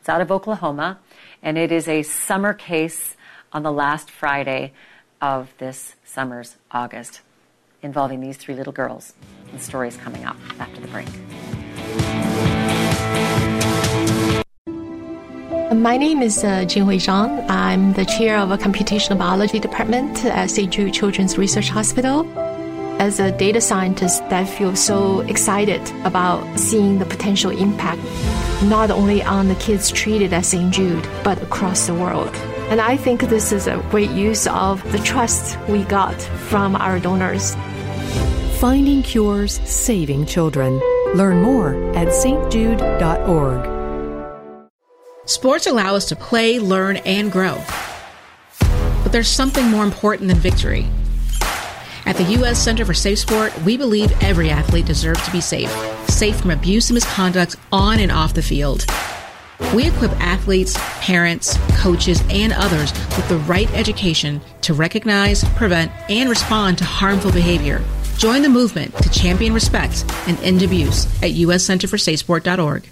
[0.00, 0.98] It's out of Oklahoma,
[1.42, 3.16] and it is a summer case
[3.52, 4.72] on the last Friday
[5.20, 7.20] of this summer's August
[7.82, 9.14] involving these three little girls.
[9.52, 11.08] The story is coming up after the break.
[15.72, 17.48] My name is uh, Jinghui Zhang.
[17.48, 20.72] I'm the chair of a computational biology department at St.
[20.72, 22.24] Jude Children's Research Hospital.
[22.98, 28.02] As a data scientist, I feel so excited about seeing the potential impact,
[28.64, 30.74] not only on the kids treated at St.
[30.74, 32.34] Jude, but across the world.
[32.70, 36.20] And I think this is a great use of the trust we got
[36.50, 37.54] from our donors.
[38.58, 40.80] Finding cures, saving children.
[41.14, 43.78] Learn more at stjude.org.
[45.24, 47.62] Sports allow us to play, learn, and grow.
[49.04, 50.88] But there's something more important than victory.
[52.08, 52.58] At the U.S.
[52.58, 55.70] Center for Safe Sport, we believe every athlete deserves to be safe,
[56.08, 58.86] safe from abuse and misconduct on and off the field.
[59.74, 66.30] We equip athletes, parents, coaches, and others with the right education to recognize, prevent, and
[66.30, 67.84] respond to harmful behavior.
[68.16, 72.88] Join the movement to champion respect and end abuse at uscenterforsafesport.org.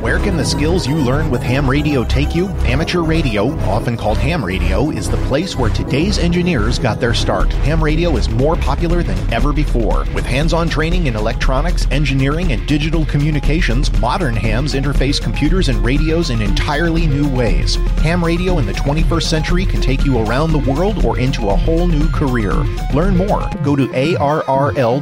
[0.00, 2.48] Where can the skills you learn with ham radio take you?
[2.64, 7.52] Amateur radio, often called ham radio, is the place where today's engineers got their start.
[7.64, 10.06] Ham radio is more popular than ever before.
[10.14, 15.84] With hands on training in electronics, engineering, and digital communications, modern hams interface computers and
[15.84, 17.74] radios in entirely new ways.
[18.02, 21.56] Ham radio in the 21st century can take you around the world or into a
[21.56, 22.54] whole new career.
[22.94, 23.50] Learn more.
[23.62, 24.94] Go to arrl.org.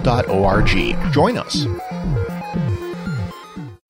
[1.12, 1.66] Join us.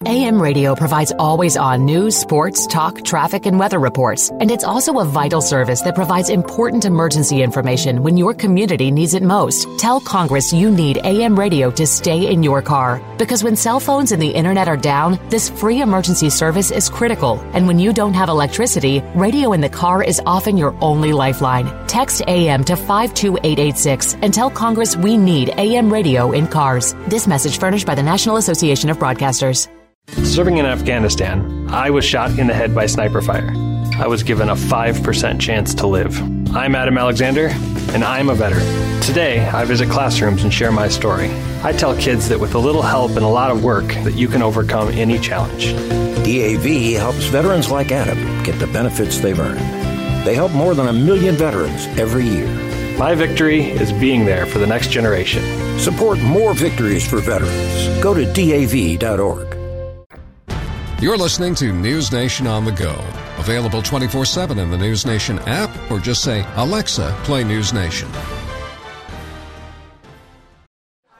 [0.09, 4.31] AM radio provides always on news, sports, talk, traffic, and weather reports.
[4.31, 9.13] And it's also a vital service that provides important emergency information when your community needs
[9.13, 9.69] it most.
[9.79, 13.03] Tell Congress you need AM radio to stay in your car.
[13.19, 17.39] Because when cell phones and the internet are down, this free emergency service is critical.
[17.53, 21.69] And when you don't have electricity, radio in the car is often your only lifeline.
[21.87, 26.95] Text AM to 52886 and tell Congress we need AM radio in cars.
[27.09, 29.69] This message furnished by the National Association of Broadcasters.
[30.13, 33.53] Serving in Afghanistan, I was shot in the head by sniper fire.
[33.99, 36.19] I was given a 5% chance to live.
[36.55, 37.49] I'm Adam Alexander,
[37.93, 39.03] and I'm a veteran.
[39.03, 41.31] Today, I visit classrooms and share my story.
[41.63, 44.29] I tell kids that with a little help and a lot of work, that you
[44.29, 45.73] can overcome any challenge.
[46.25, 49.59] DAV helps veterans like Adam get the benefits they've earned.
[50.27, 52.49] They help more than a million veterans every year.
[52.99, 55.43] My victory is being there for the next generation.
[55.79, 58.03] Support more victories for veterans.
[58.03, 59.48] Go to DAV.org.
[61.01, 63.01] You're listening to News Nation on the go.
[63.39, 68.09] Available 24 7 in the News Nation app or just say, Alexa, play News Nation.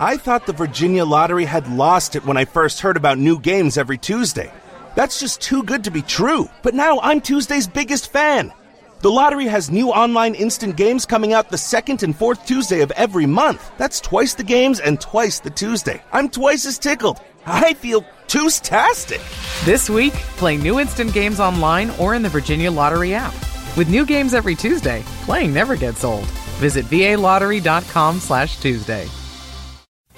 [0.01, 3.79] I thought the Virginia Lottery had lost it when I first heard about new games
[3.79, 4.53] every Tuesday.
[4.97, 6.51] That's just too good to be true.
[6.65, 8.53] But now I'm Tuesday's biggest fan.
[9.01, 12.91] The lottery has new online instant games coming out the second and fourth Tuesday of
[12.93, 13.71] every month.
[13.79, 16.03] That's twice the games and twice the Tuesday.
[16.11, 17.21] I'm twice as tickled.
[17.51, 19.21] I feel two's-tastic.
[19.65, 23.35] This week, play new instant games online or in the Virginia Lottery app.
[23.77, 26.29] With new games every Tuesday, playing never gets old.
[26.59, 29.09] Visit VALottery.com slash Tuesday.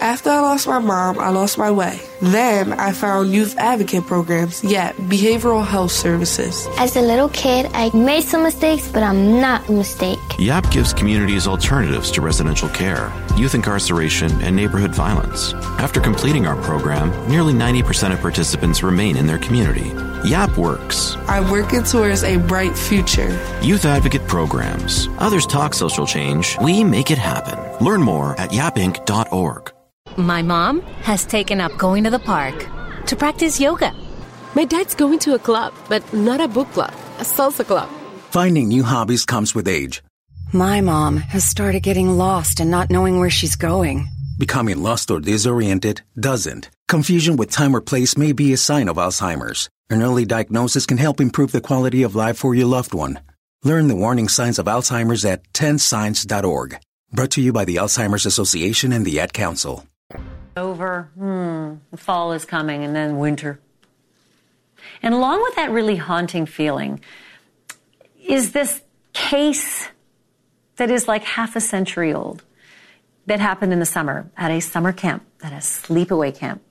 [0.01, 2.01] After I lost my mom, I lost my way.
[2.23, 6.67] Then I found youth advocate programs, yet behavioral health services.
[6.79, 10.19] As a little kid, I made some mistakes, but I'm not a mistake.
[10.39, 15.53] YAP gives communities alternatives to residential care, youth incarceration, and neighborhood violence.
[15.79, 19.93] After completing our program, nearly 90% of participants remain in their community.
[20.27, 21.17] YAP works.
[21.29, 23.31] I'm working towards a bright future.
[23.63, 25.09] Youth Advocate Programs.
[25.19, 26.57] Others talk social change.
[26.63, 27.85] We make it happen.
[27.85, 29.73] Learn more at yapinc.org.
[30.17, 32.67] My mom has taken up going to the park
[33.07, 33.95] to practice yoga.
[34.55, 37.89] My dad's going to a club, but not a book club, a salsa club.
[38.31, 40.03] Finding new hobbies comes with age.
[40.53, 44.09] My mom has started getting lost and not knowing where she's going.
[44.39, 46.71] Becoming lost or disoriented doesn't.
[46.89, 49.69] Confusion with time or place may be a sign of Alzheimer's.
[49.91, 53.21] An early diagnosis can help improve the quality of life for your loved one.
[53.63, 56.79] Learn the warning signs of Alzheimer's at 10signs.org.
[57.13, 59.85] Brought to you by the Alzheimer's Association and the Ad Council.
[60.57, 63.61] Over, hmm, fall is coming and then winter.
[65.03, 67.01] And along with that really haunting feeling
[68.27, 68.83] is this
[69.13, 69.89] case
[70.77, 72.43] that is like half a century old
[73.27, 76.63] that happened in the summer at a summer camp, at a sleepaway camp,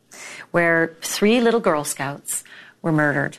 [0.52, 2.44] where three little Girl Scouts
[2.82, 3.38] were murdered.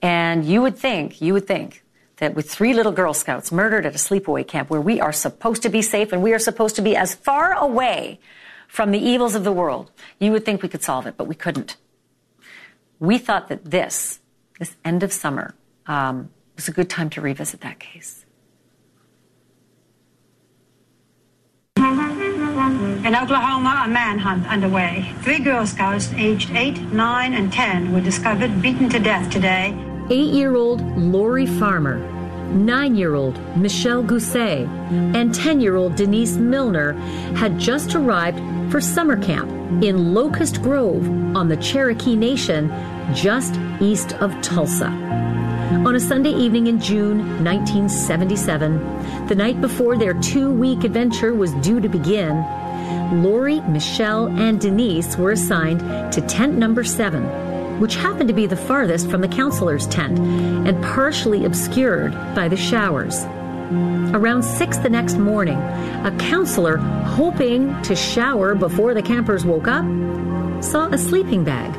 [0.00, 1.82] And you would think, you would think
[2.18, 5.62] that with three little Girl Scouts murdered at a sleepaway camp where we are supposed
[5.62, 8.18] to be safe and we are supposed to be as far away
[8.68, 9.90] from the evils of the world,
[10.20, 11.76] you would think we could solve it, but we couldn't.
[13.00, 14.20] We thought that this,
[14.60, 15.54] this end of summer,
[15.86, 18.24] um, was a good time to revisit that case.
[21.76, 25.14] In Oklahoma, a manhunt underway.
[25.22, 29.74] Three Girl Scouts aged 8, 9, and 10 were discovered beaten to death today.
[30.10, 31.98] Eight year old Lori Farmer,
[32.50, 34.68] nine year old Michelle Guse,
[35.14, 36.92] and 10 year old Denise Milner
[37.34, 38.40] had just arrived
[38.70, 39.50] for summer camp
[39.82, 41.06] in Locust Grove
[41.36, 42.68] on the Cherokee Nation
[43.14, 44.88] just east of Tulsa.
[45.86, 51.52] On a Sunday evening in June 1977, the night before their two week adventure was
[51.54, 52.44] due to begin,
[53.22, 55.80] Lori, Michelle, and Denise were assigned
[56.12, 60.82] to tent number seven, which happened to be the farthest from the counselor's tent and
[60.84, 63.24] partially obscured by the showers.
[63.70, 69.84] Around 6 the next morning, a counselor, hoping to shower before the campers woke up,
[70.64, 71.76] saw a sleeping bag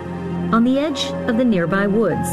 [0.53, 2.29] on the edge of the nearby woods,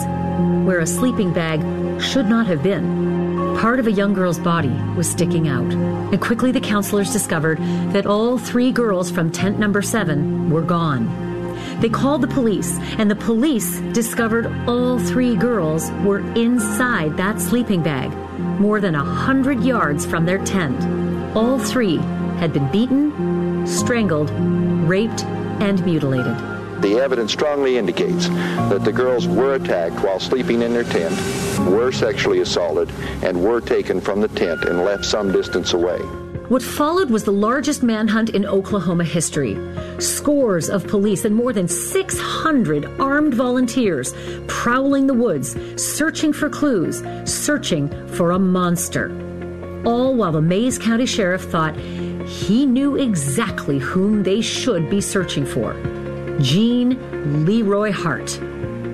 [0.66, 1.60] where a sleeping bag
[2.02, 3.56] should not have been.
[3.58, 7.56] Part of a young girl's body was sticking out, and quickly the counselors discovered
[7.92, 11.24] that all three girls from tent number seven were gone.
[11.80, 17.82] They called the police, and the police discovered all three girls were inside that sleeping
[17.82, 21.36] bag, more than a hundred yards from their tent.
[21.36, 21.96] All three
[22.38, 24.30] had been beaten, strangled,
[24.88, 25.24] raped,
[25.60, 26.36] and mutilated.
[26.82, 31.18] The evidence strongly indicates that the girls were attacked while sleeping in their tent,
[31.70, 32.90] were sexually assaulted,
[33.22, 36.00] and were taken from the tent and left some distance away.
[36.48, 39.58] What followed was the largest manhunt in Oklahoma history.
[39.98, 44.14] Scores of police and more than 600 armed volunteers
[44.46, 49.10] prowling the woods, searching for clues, searching for a monster.
[49.84, 55.44] All while the Mayes County Sheriff thought he knew exactly whom they should be searching
[55.44, 55.74] for
[56.40, 58.30] Gene Leroy Hart.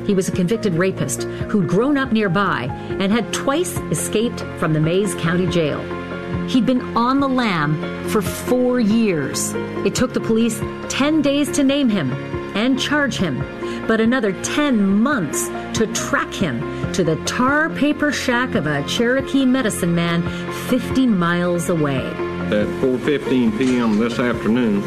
[0.07, 2.65] He was a convicted rapist who'd grown up nearby
[2.99, 6.02] and had twice escaped from the Mayes County Jail.
[6.49, 9.53] He'd been on the lam for four years.
[9.85, 12.13] It took the police 10 days to name him
[12.55, 13.39] and charge him,
[13.87, 19.47] but another 10 months to track him to the tar paper shack of a Cherokee
[19.47, 20.23] medicine man
[20.69, 22.05] 50 miles away.
[22.53, 23.99] At 4:15 p.m.
[23.99, 24.83] this afternoon,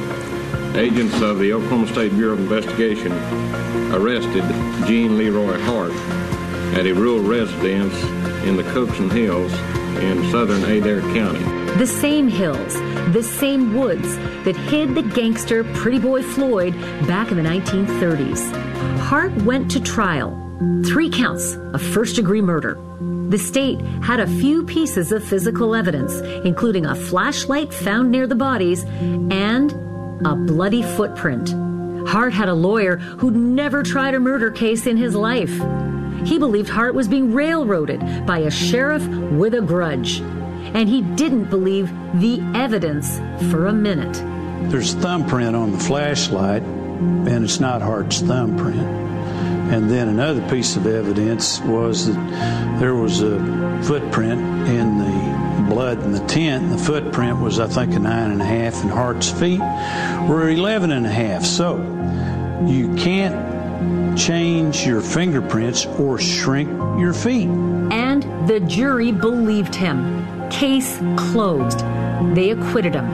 [0.75, 3.11] agents of the Oklahoma State Bureau of Investigation
[3.91, 4.43] arrested
[4.85, 5.91] Gene Leroy Hart
[6.77, 7.95] at a rural residence
[8.45, 9.51] in the Cookson Hills
[9.97, 11.43] in southern Adair County.
[11.77, 12.73] The same hills,
[13.13, 14.15] the same woods
[14.45, 16.73] that hid the gangster Pretty Boy Floyd
[17.07, 18.99] back in the 1930s.
[18.99, 20.41] Hart went to trial.
[20.85, 22.79] Three counts of first degree murder.
[23.29, 26.13] The state had a few pieces of physical evidence,
[26.45, 29.71] including a flashlight found near the bodies and
[30.25, 31.49] a bloody footprint.
[32.07, 35.59] Hart had a lawyer who'd never tried a murder case in his life.
[36.25, 40.19] He believed Hart was being railroaded by a sheriff with a grudge.
[40.19, 43.17] And he didn't believe the evidence
[43.51, 44.13] for a minute.
[44.69, 49.05] There's thumbprint on the flashlight, and it's not Hart's thumbprint.
[49.71, 53.39] And then another piece of evidence was that there was a
[53.83, 56.69] footprint in the blood in the tent.
[56.69, 59.59] The footprint was, I think, a nine and a half, and Hart's feet
[60.29, 61.45] were 11 and a half.
[61.45, 61.77] So
[62.67, 63.54] you can't
[64.17, 66.69] change your fingerprints or shrink
[66.99, 67.47] your feet.
[67.91, 70.49] And the jury believed him.
[70.49, 71.79] Case closed.
[72.35, 73.05] They acquitted him.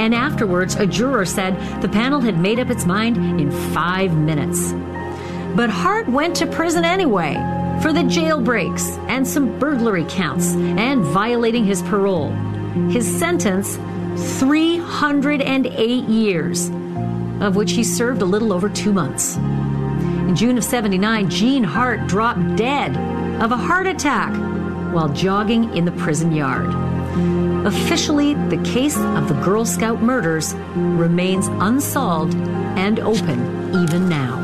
[0.00, 4.72] And afterwards, a juror said the panel had made up its mind in five minutes.
[5.54, 7.34] But Hart went to prison anyway
[7.82, 12.30] for the jailbreaks and some burglary counts and violating his parole.
[12.90, 13.76] His sentence
[14.38, 16.68] 308 years,
[17.40, 19.38] of which he served a little over two months.
[20.30, 22.96] In June of 79, Gene Hart dropped dead
[23.42, 24.32] of a heart attack
[24.94, 26.72] while jogging in the prison yard.
[27.66, 34.38] Officially, the case of the Girl Scout murders remains unsolved and open even now.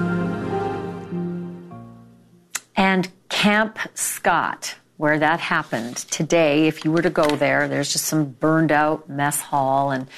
[2.74, 8.06] And Camp Scott, where that happened today, if you were to go there, there's just
[8.06, 10.08] some burned out mess hall and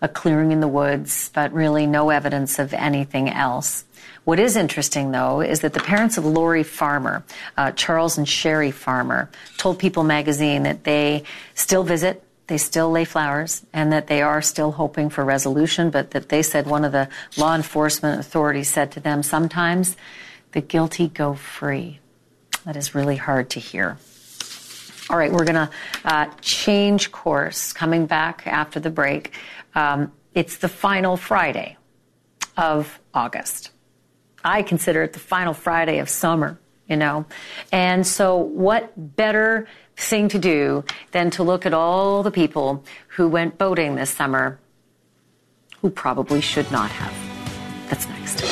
[0.00, 3.84] a clearing in the woods, but really no evidence of anything else.
[4.24, 7.24] What is interesting, though, is that the parents of Lori Farmer,
[7.56, 13.04] uh, Charles and Sherry Farmer, told People magazine that they still visit, they still lay
[13.04, 16.92] flowers, and that they are still hoping for resolution, but that they said one of
[16.92, 19.96] the law enforcement authorities said to them, sometimes
[20.52, 21.98] the guilty go free.
[22.64, 23.98] That is really hard to hear.
[25.10, 25.70] All right, we're going to
[26.04, 29.32] uh, change course coming back after the break.
[29.74, 31.76] Um, it's the final Friday
[32.56, 33.71] of August.
[34.44, 37.26] I consider it the final Friday of summer, you know.
[37.70, 39.66] And so, what better
[39.96, 44.58] thing to do than to look at all the people who went boating this summer
[45.80, 47.14] who probably should not have?
[47.88, 48.42] That's next.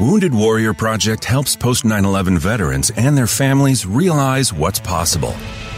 [0.01, 5.37] Wounded Warrior Project helps post 9 11 veterans and their families realize what's possible.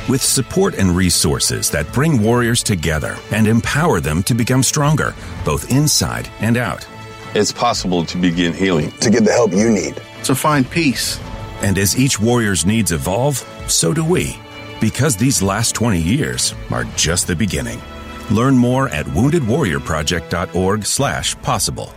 [0.08, 5.14] With support and resources that bring warriors together and empower them to become stronger,
[5.44, 6.88] both inside and out.
[7.34, 11.20] It's possible to begin healing, to get the help you need, to find peace.
[11.60, 13.36] And as each warrior's needs evolve,
[13.68, 14.38] so do we.
[14.80, 17.82] Because these last 20 years are just the beginning.
[18.30, 21.92] Learn more at woundedwarriorproject.org/possible.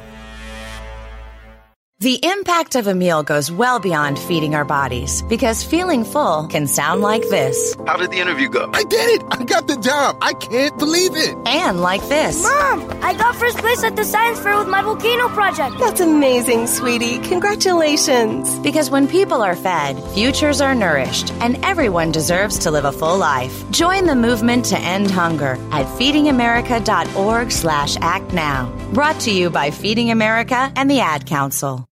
[2.02, 6.66] The impact of a meal goes well beyond feeding our bodies because feeling full can
[6.66, 7.76] sound like this.
[7.86, 8.70] How did the interview go?
[8.72, 9.28] I did it!
[9.32, 10.18] I got the job!
[10.22, 11.36] I can't believe it!
[11.46, 12.42] And like this.
[12.42, 15.78] Mom, I got first place at the science fair with my volcano project.
[15.78, 17.20] That's amazing, sweetie.
[17.20, 18.58] Congratulations.
[18.60, 23.18] Because when people are fed, futures are nourished, and everyone deserves to live a full
[23.18, 23.70] life.
[23.72, 28.72] Join the movement to end hunger at feedingamerica.org slash act now.
[28.94, 31.89] Brought to you by Feeding America and the Ad Council.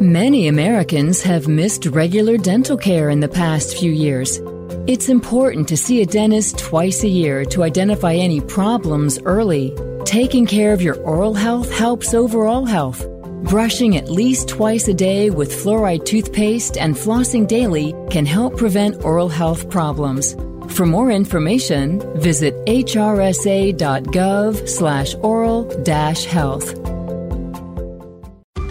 [0.00, 4.40] Many Americans have missed regular dental care in the past few years.
[4.88, 9.72] It's important to see a dentist twice a year to identify any problems early.
[10.04, 13.06] Taking care of your oral health helps overall health.
[13.44, 19.04] Brushing at least twice a day with fluoride toothpaste and flossing daily can help prevent
[19.04, 20.34] oral health problems.
[20.74, 25.84] For more information, visit hrsa.gov slash oral
[26.24, 26.83] health.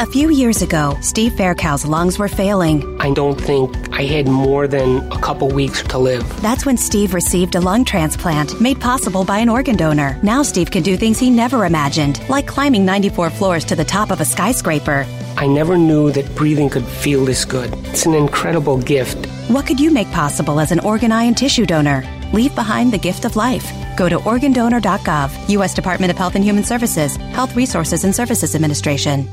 [0.03, 2.83] A few years ago, Steve Faircow's lungs were failing.
[2.99, 6.25] I don't think I had more than a couple weeks to live.
[6.41, 10.19] That's when Steve received a lung transplant made possible by an organ donor.
[10.21, 14.11] Now Steve can do things he never imagined, like climbing 94 floors to the top
[14.11, 15.05] of a skyscraper.
[15.37, 17.73] I never knew that breathing could feel this good.
[17.85, 19.25] It's an incredible gift.
[19.47, 22.03] What could you make possible as an organ, eye, and tissue donor?
[22.33, 23.71] Leave behind the gift of life.
[23.95, 25.73] Go to organdonor.gov, U.S.
[25.73, 29.29] Department of Health and Human Services, Health Resources and Services Administration.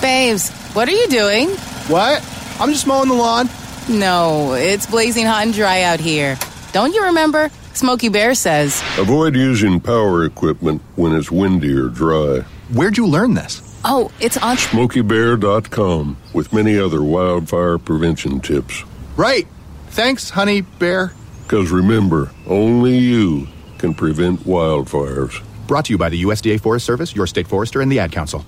[0.00, 1.50] Babes, what are you doing?
[1.88, 2.24] What?
[2.58, 3.48] I'm just mowing the lawn.
[3.88, 6.38] No, it's blazing hot and dry out here.
[6.72, 7.50] Don't you remember?
[7.74, 8.82] Smokey Bear says.
[8.98, 12.40] Avoid using power equipment when it's windy or dry.
[12.72, 13.62] Where'd you learn this?
[13.84, 14.56] Oh, it's on.
[14.56, 18.84] SmokeyBear.com with many other wildfire prevention tips.
[19.16, 19.46] Right.
[19.88, 21.12] Thanks, honey bear.
[21.42, 23.48] Because remember, only you
[23.78, 25.42] can prevent wildfires.
[25.66, 28.44] Brought to you by the USDA Forest Service, your state forester, and the Ad Council.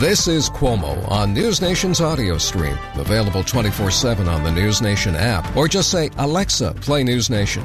[0.00, 2.76] This is Cuomo on News Nation's audio stream.
[2.96, 7.64] Available 24 7 on the News Nation app, or just say, Alexa, play News Nation.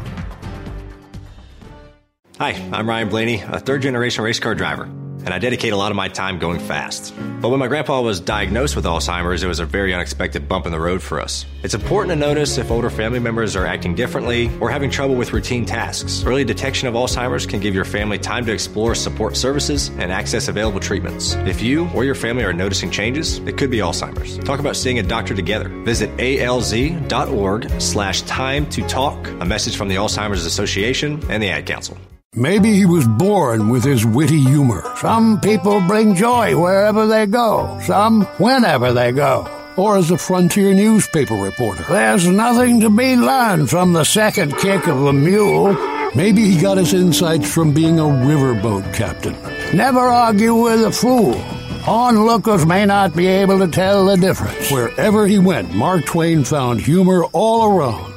[2.38, 4.86] Hi, I'm Ryan Blaney, a third generation race car driver,
[5.26, 7.14] and I dedicate a lot of my time going fast.
[7.42, 10.72] But when my grandpa was diagnosed with Alzheimer's, it was a very unexpected bump in
[10.72, 11.46] the road for us.
[11.64, 15.34] It's important to notice if older family members are acting differently or having trouble with
[15.34, 16.24] routine tasks.
[16.26, 20.48] Early detection of Alzheimer's can give your family time to explore support services and access
[20.48, 21.34] available treatments.
[21.46, 24.38] If you or your family are noticing changes, it could be Alzheimer's.
[24.40, 25.70] Talk about seeing a doctor together.
[25.84, 31.66] Visit alz.org slash time to talk, a message from the Alzheimer's Association and the Ad
[31.66, 31.98] Council.
[32.36, 34.84] Maybe he was born with his witty humor.
[34.98, 39.48] Some people bring joy wherever they go, some whenever they go.
[39.76, 41.84] Or as a frontier newspaper reporter.
[41.90, 45.74] There's nothing to be learned from the second kick of a mule.
[46.16, 49.36] Maybe he got his insights from being a riverboat captain.
[49.76, 51.34] Never argue with a fool.
[51.88, 54.70] Onlookers may not be able to tell the difference.
[54.70, 58.14] Wherever he went, Mark Twain found humor all around.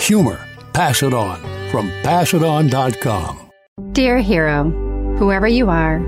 [0.00, 1.40] Humor, pass it on
[1.70, 3.43] from passiton.com.
[3.94, 4.70] Dear hero,
[5.18, 5.98] whoever you are,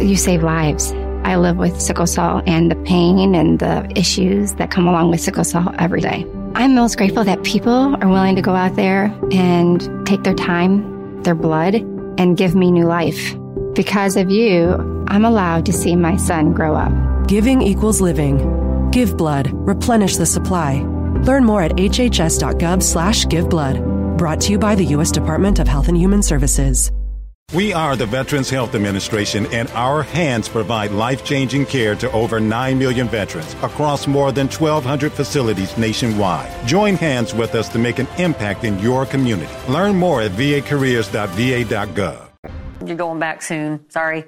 [0.00, 0.92] you save lives.
[1.24, 5.20] I live with sickle cell and the pain and the issues that come along with
[5.20, 6.24] sickle cell every day.
[6.54, 11.22] I'm most grateful that people are willing to go out there and take their time
[11.22, 11.74] their blood
[12.18, 13.36] and give me new life.
[13.74, 17.26] Because of you, I'm allowed to see my son grow up.
[17.26, 18.90] Giving equals living.
[18.90, 19.50] Give blood.
[19.52, 20.82] Replenish the supply.
[21.22, 23.84] Learn more at hhs.gov slash give blood.
[24.16, 25.10] Brought to you by the U.S.
[25.10, 26.92] Department of Health and Human Services.
[27.54, 32.40] We are the Veterans Health Administration, and our hands provide life changing care to over
[32.40, 36.66] 9 million veterans across more than 1,200 facilities nationwide.
[36.66, 39.52] Join hands with us to make an impact in your community.
[39.68, 42.28] Learn more at vacareers.va.gov.
[42.84, 43.88] You're going back soon.
[43.90, 44.24] Sorry.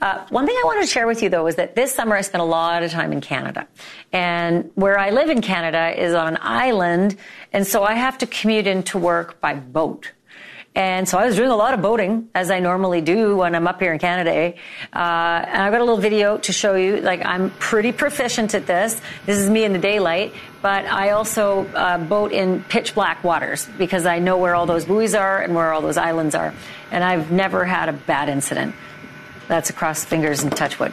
[0.00, 2.22] Uh, one thing I wanted to share with you, though, is that this summer I
[2.22, 3.68] spent a lot of time in Canada.
[4.12, 7.14] And where I live in Canada is on an island,
[7.52, 10.10] and so I have to commute into work by boat.
[10.78, 13.66] And so I was doing a lot of boating, as I normally do when I'm
[13.66, 14.32] up here in Canada.
[14.32, 14.52] Eh?
[14.92, 16.98] Uh, and I've got a little video to show you.
[16.98, 19.00] Like, I'm pretty proficient at this.
[19.26, 20.34] This is me in the daylight.
[20.62, 24.84] But I also uh, boat in pitch black waters because I know where all those
[24.84, 26.54] buoys are and where all those islands are.
[26.92, 28.76] And I've never had a bad incident.
[29.48, 30.92] That's across fingers and touch wood.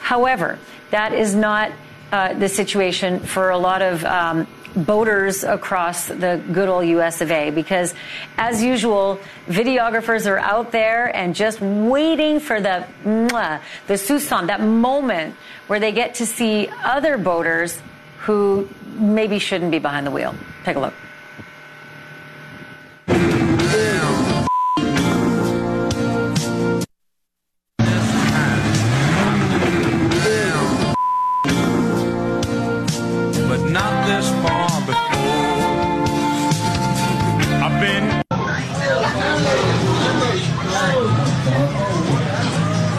[0.00, 0.58] However,
[0.90, 1.72] that is not
[2.12, 7.30] uh, the situation for a lot of um, boaters across the good old US of
[7.30, 7.94] A because,
[8.36, 14.60] as usual, videographers are out there and just waiting for the mwah, the sousson, that
[14.60, 15.34] moment
[15.66, 17.80] where they get to see other boaters
[18.18, 20.34] who maybe shouldn't be behind the wheel.
[20.64, 20.94] Take a look.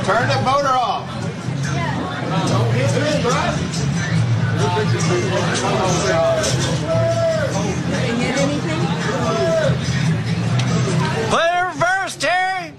[0.06, 1.08] Turn the motor off.
[11.30, 12.74] Play reverse, Terry!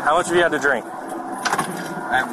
[0.00, 0.84] How much have you had to drink?
[0.84, 2.28] I'm,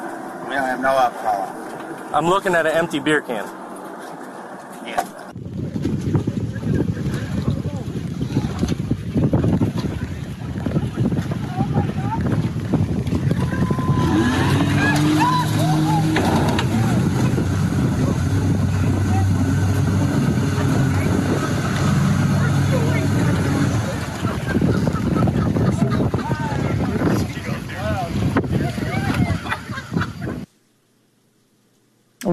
[0.50, 2.14] we don't have no alcohol.
[2.14, 3.65] I'm looking at an empty beer can.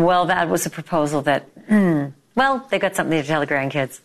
[0.03, 4.00] Well, that was a proposal that, hmm, well, they got something to tell the grandkids.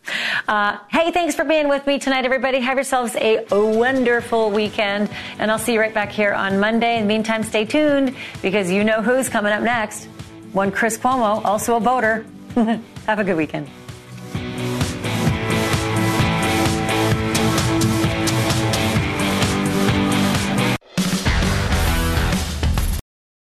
[0.48, 2.60] Uh, hey, thanks for being with me tonight, everybody.
[2.60, 6.98] Have yourselves a wonderful weekend, and I'll see you right back here on Monday.
[6.98, 10.06] In the meantime, stay tuned because you know who's coming up next.
[10.54, 12.26] One Chris Cuomo, also a boater.
[12.56, 13.68] Have a good weekend.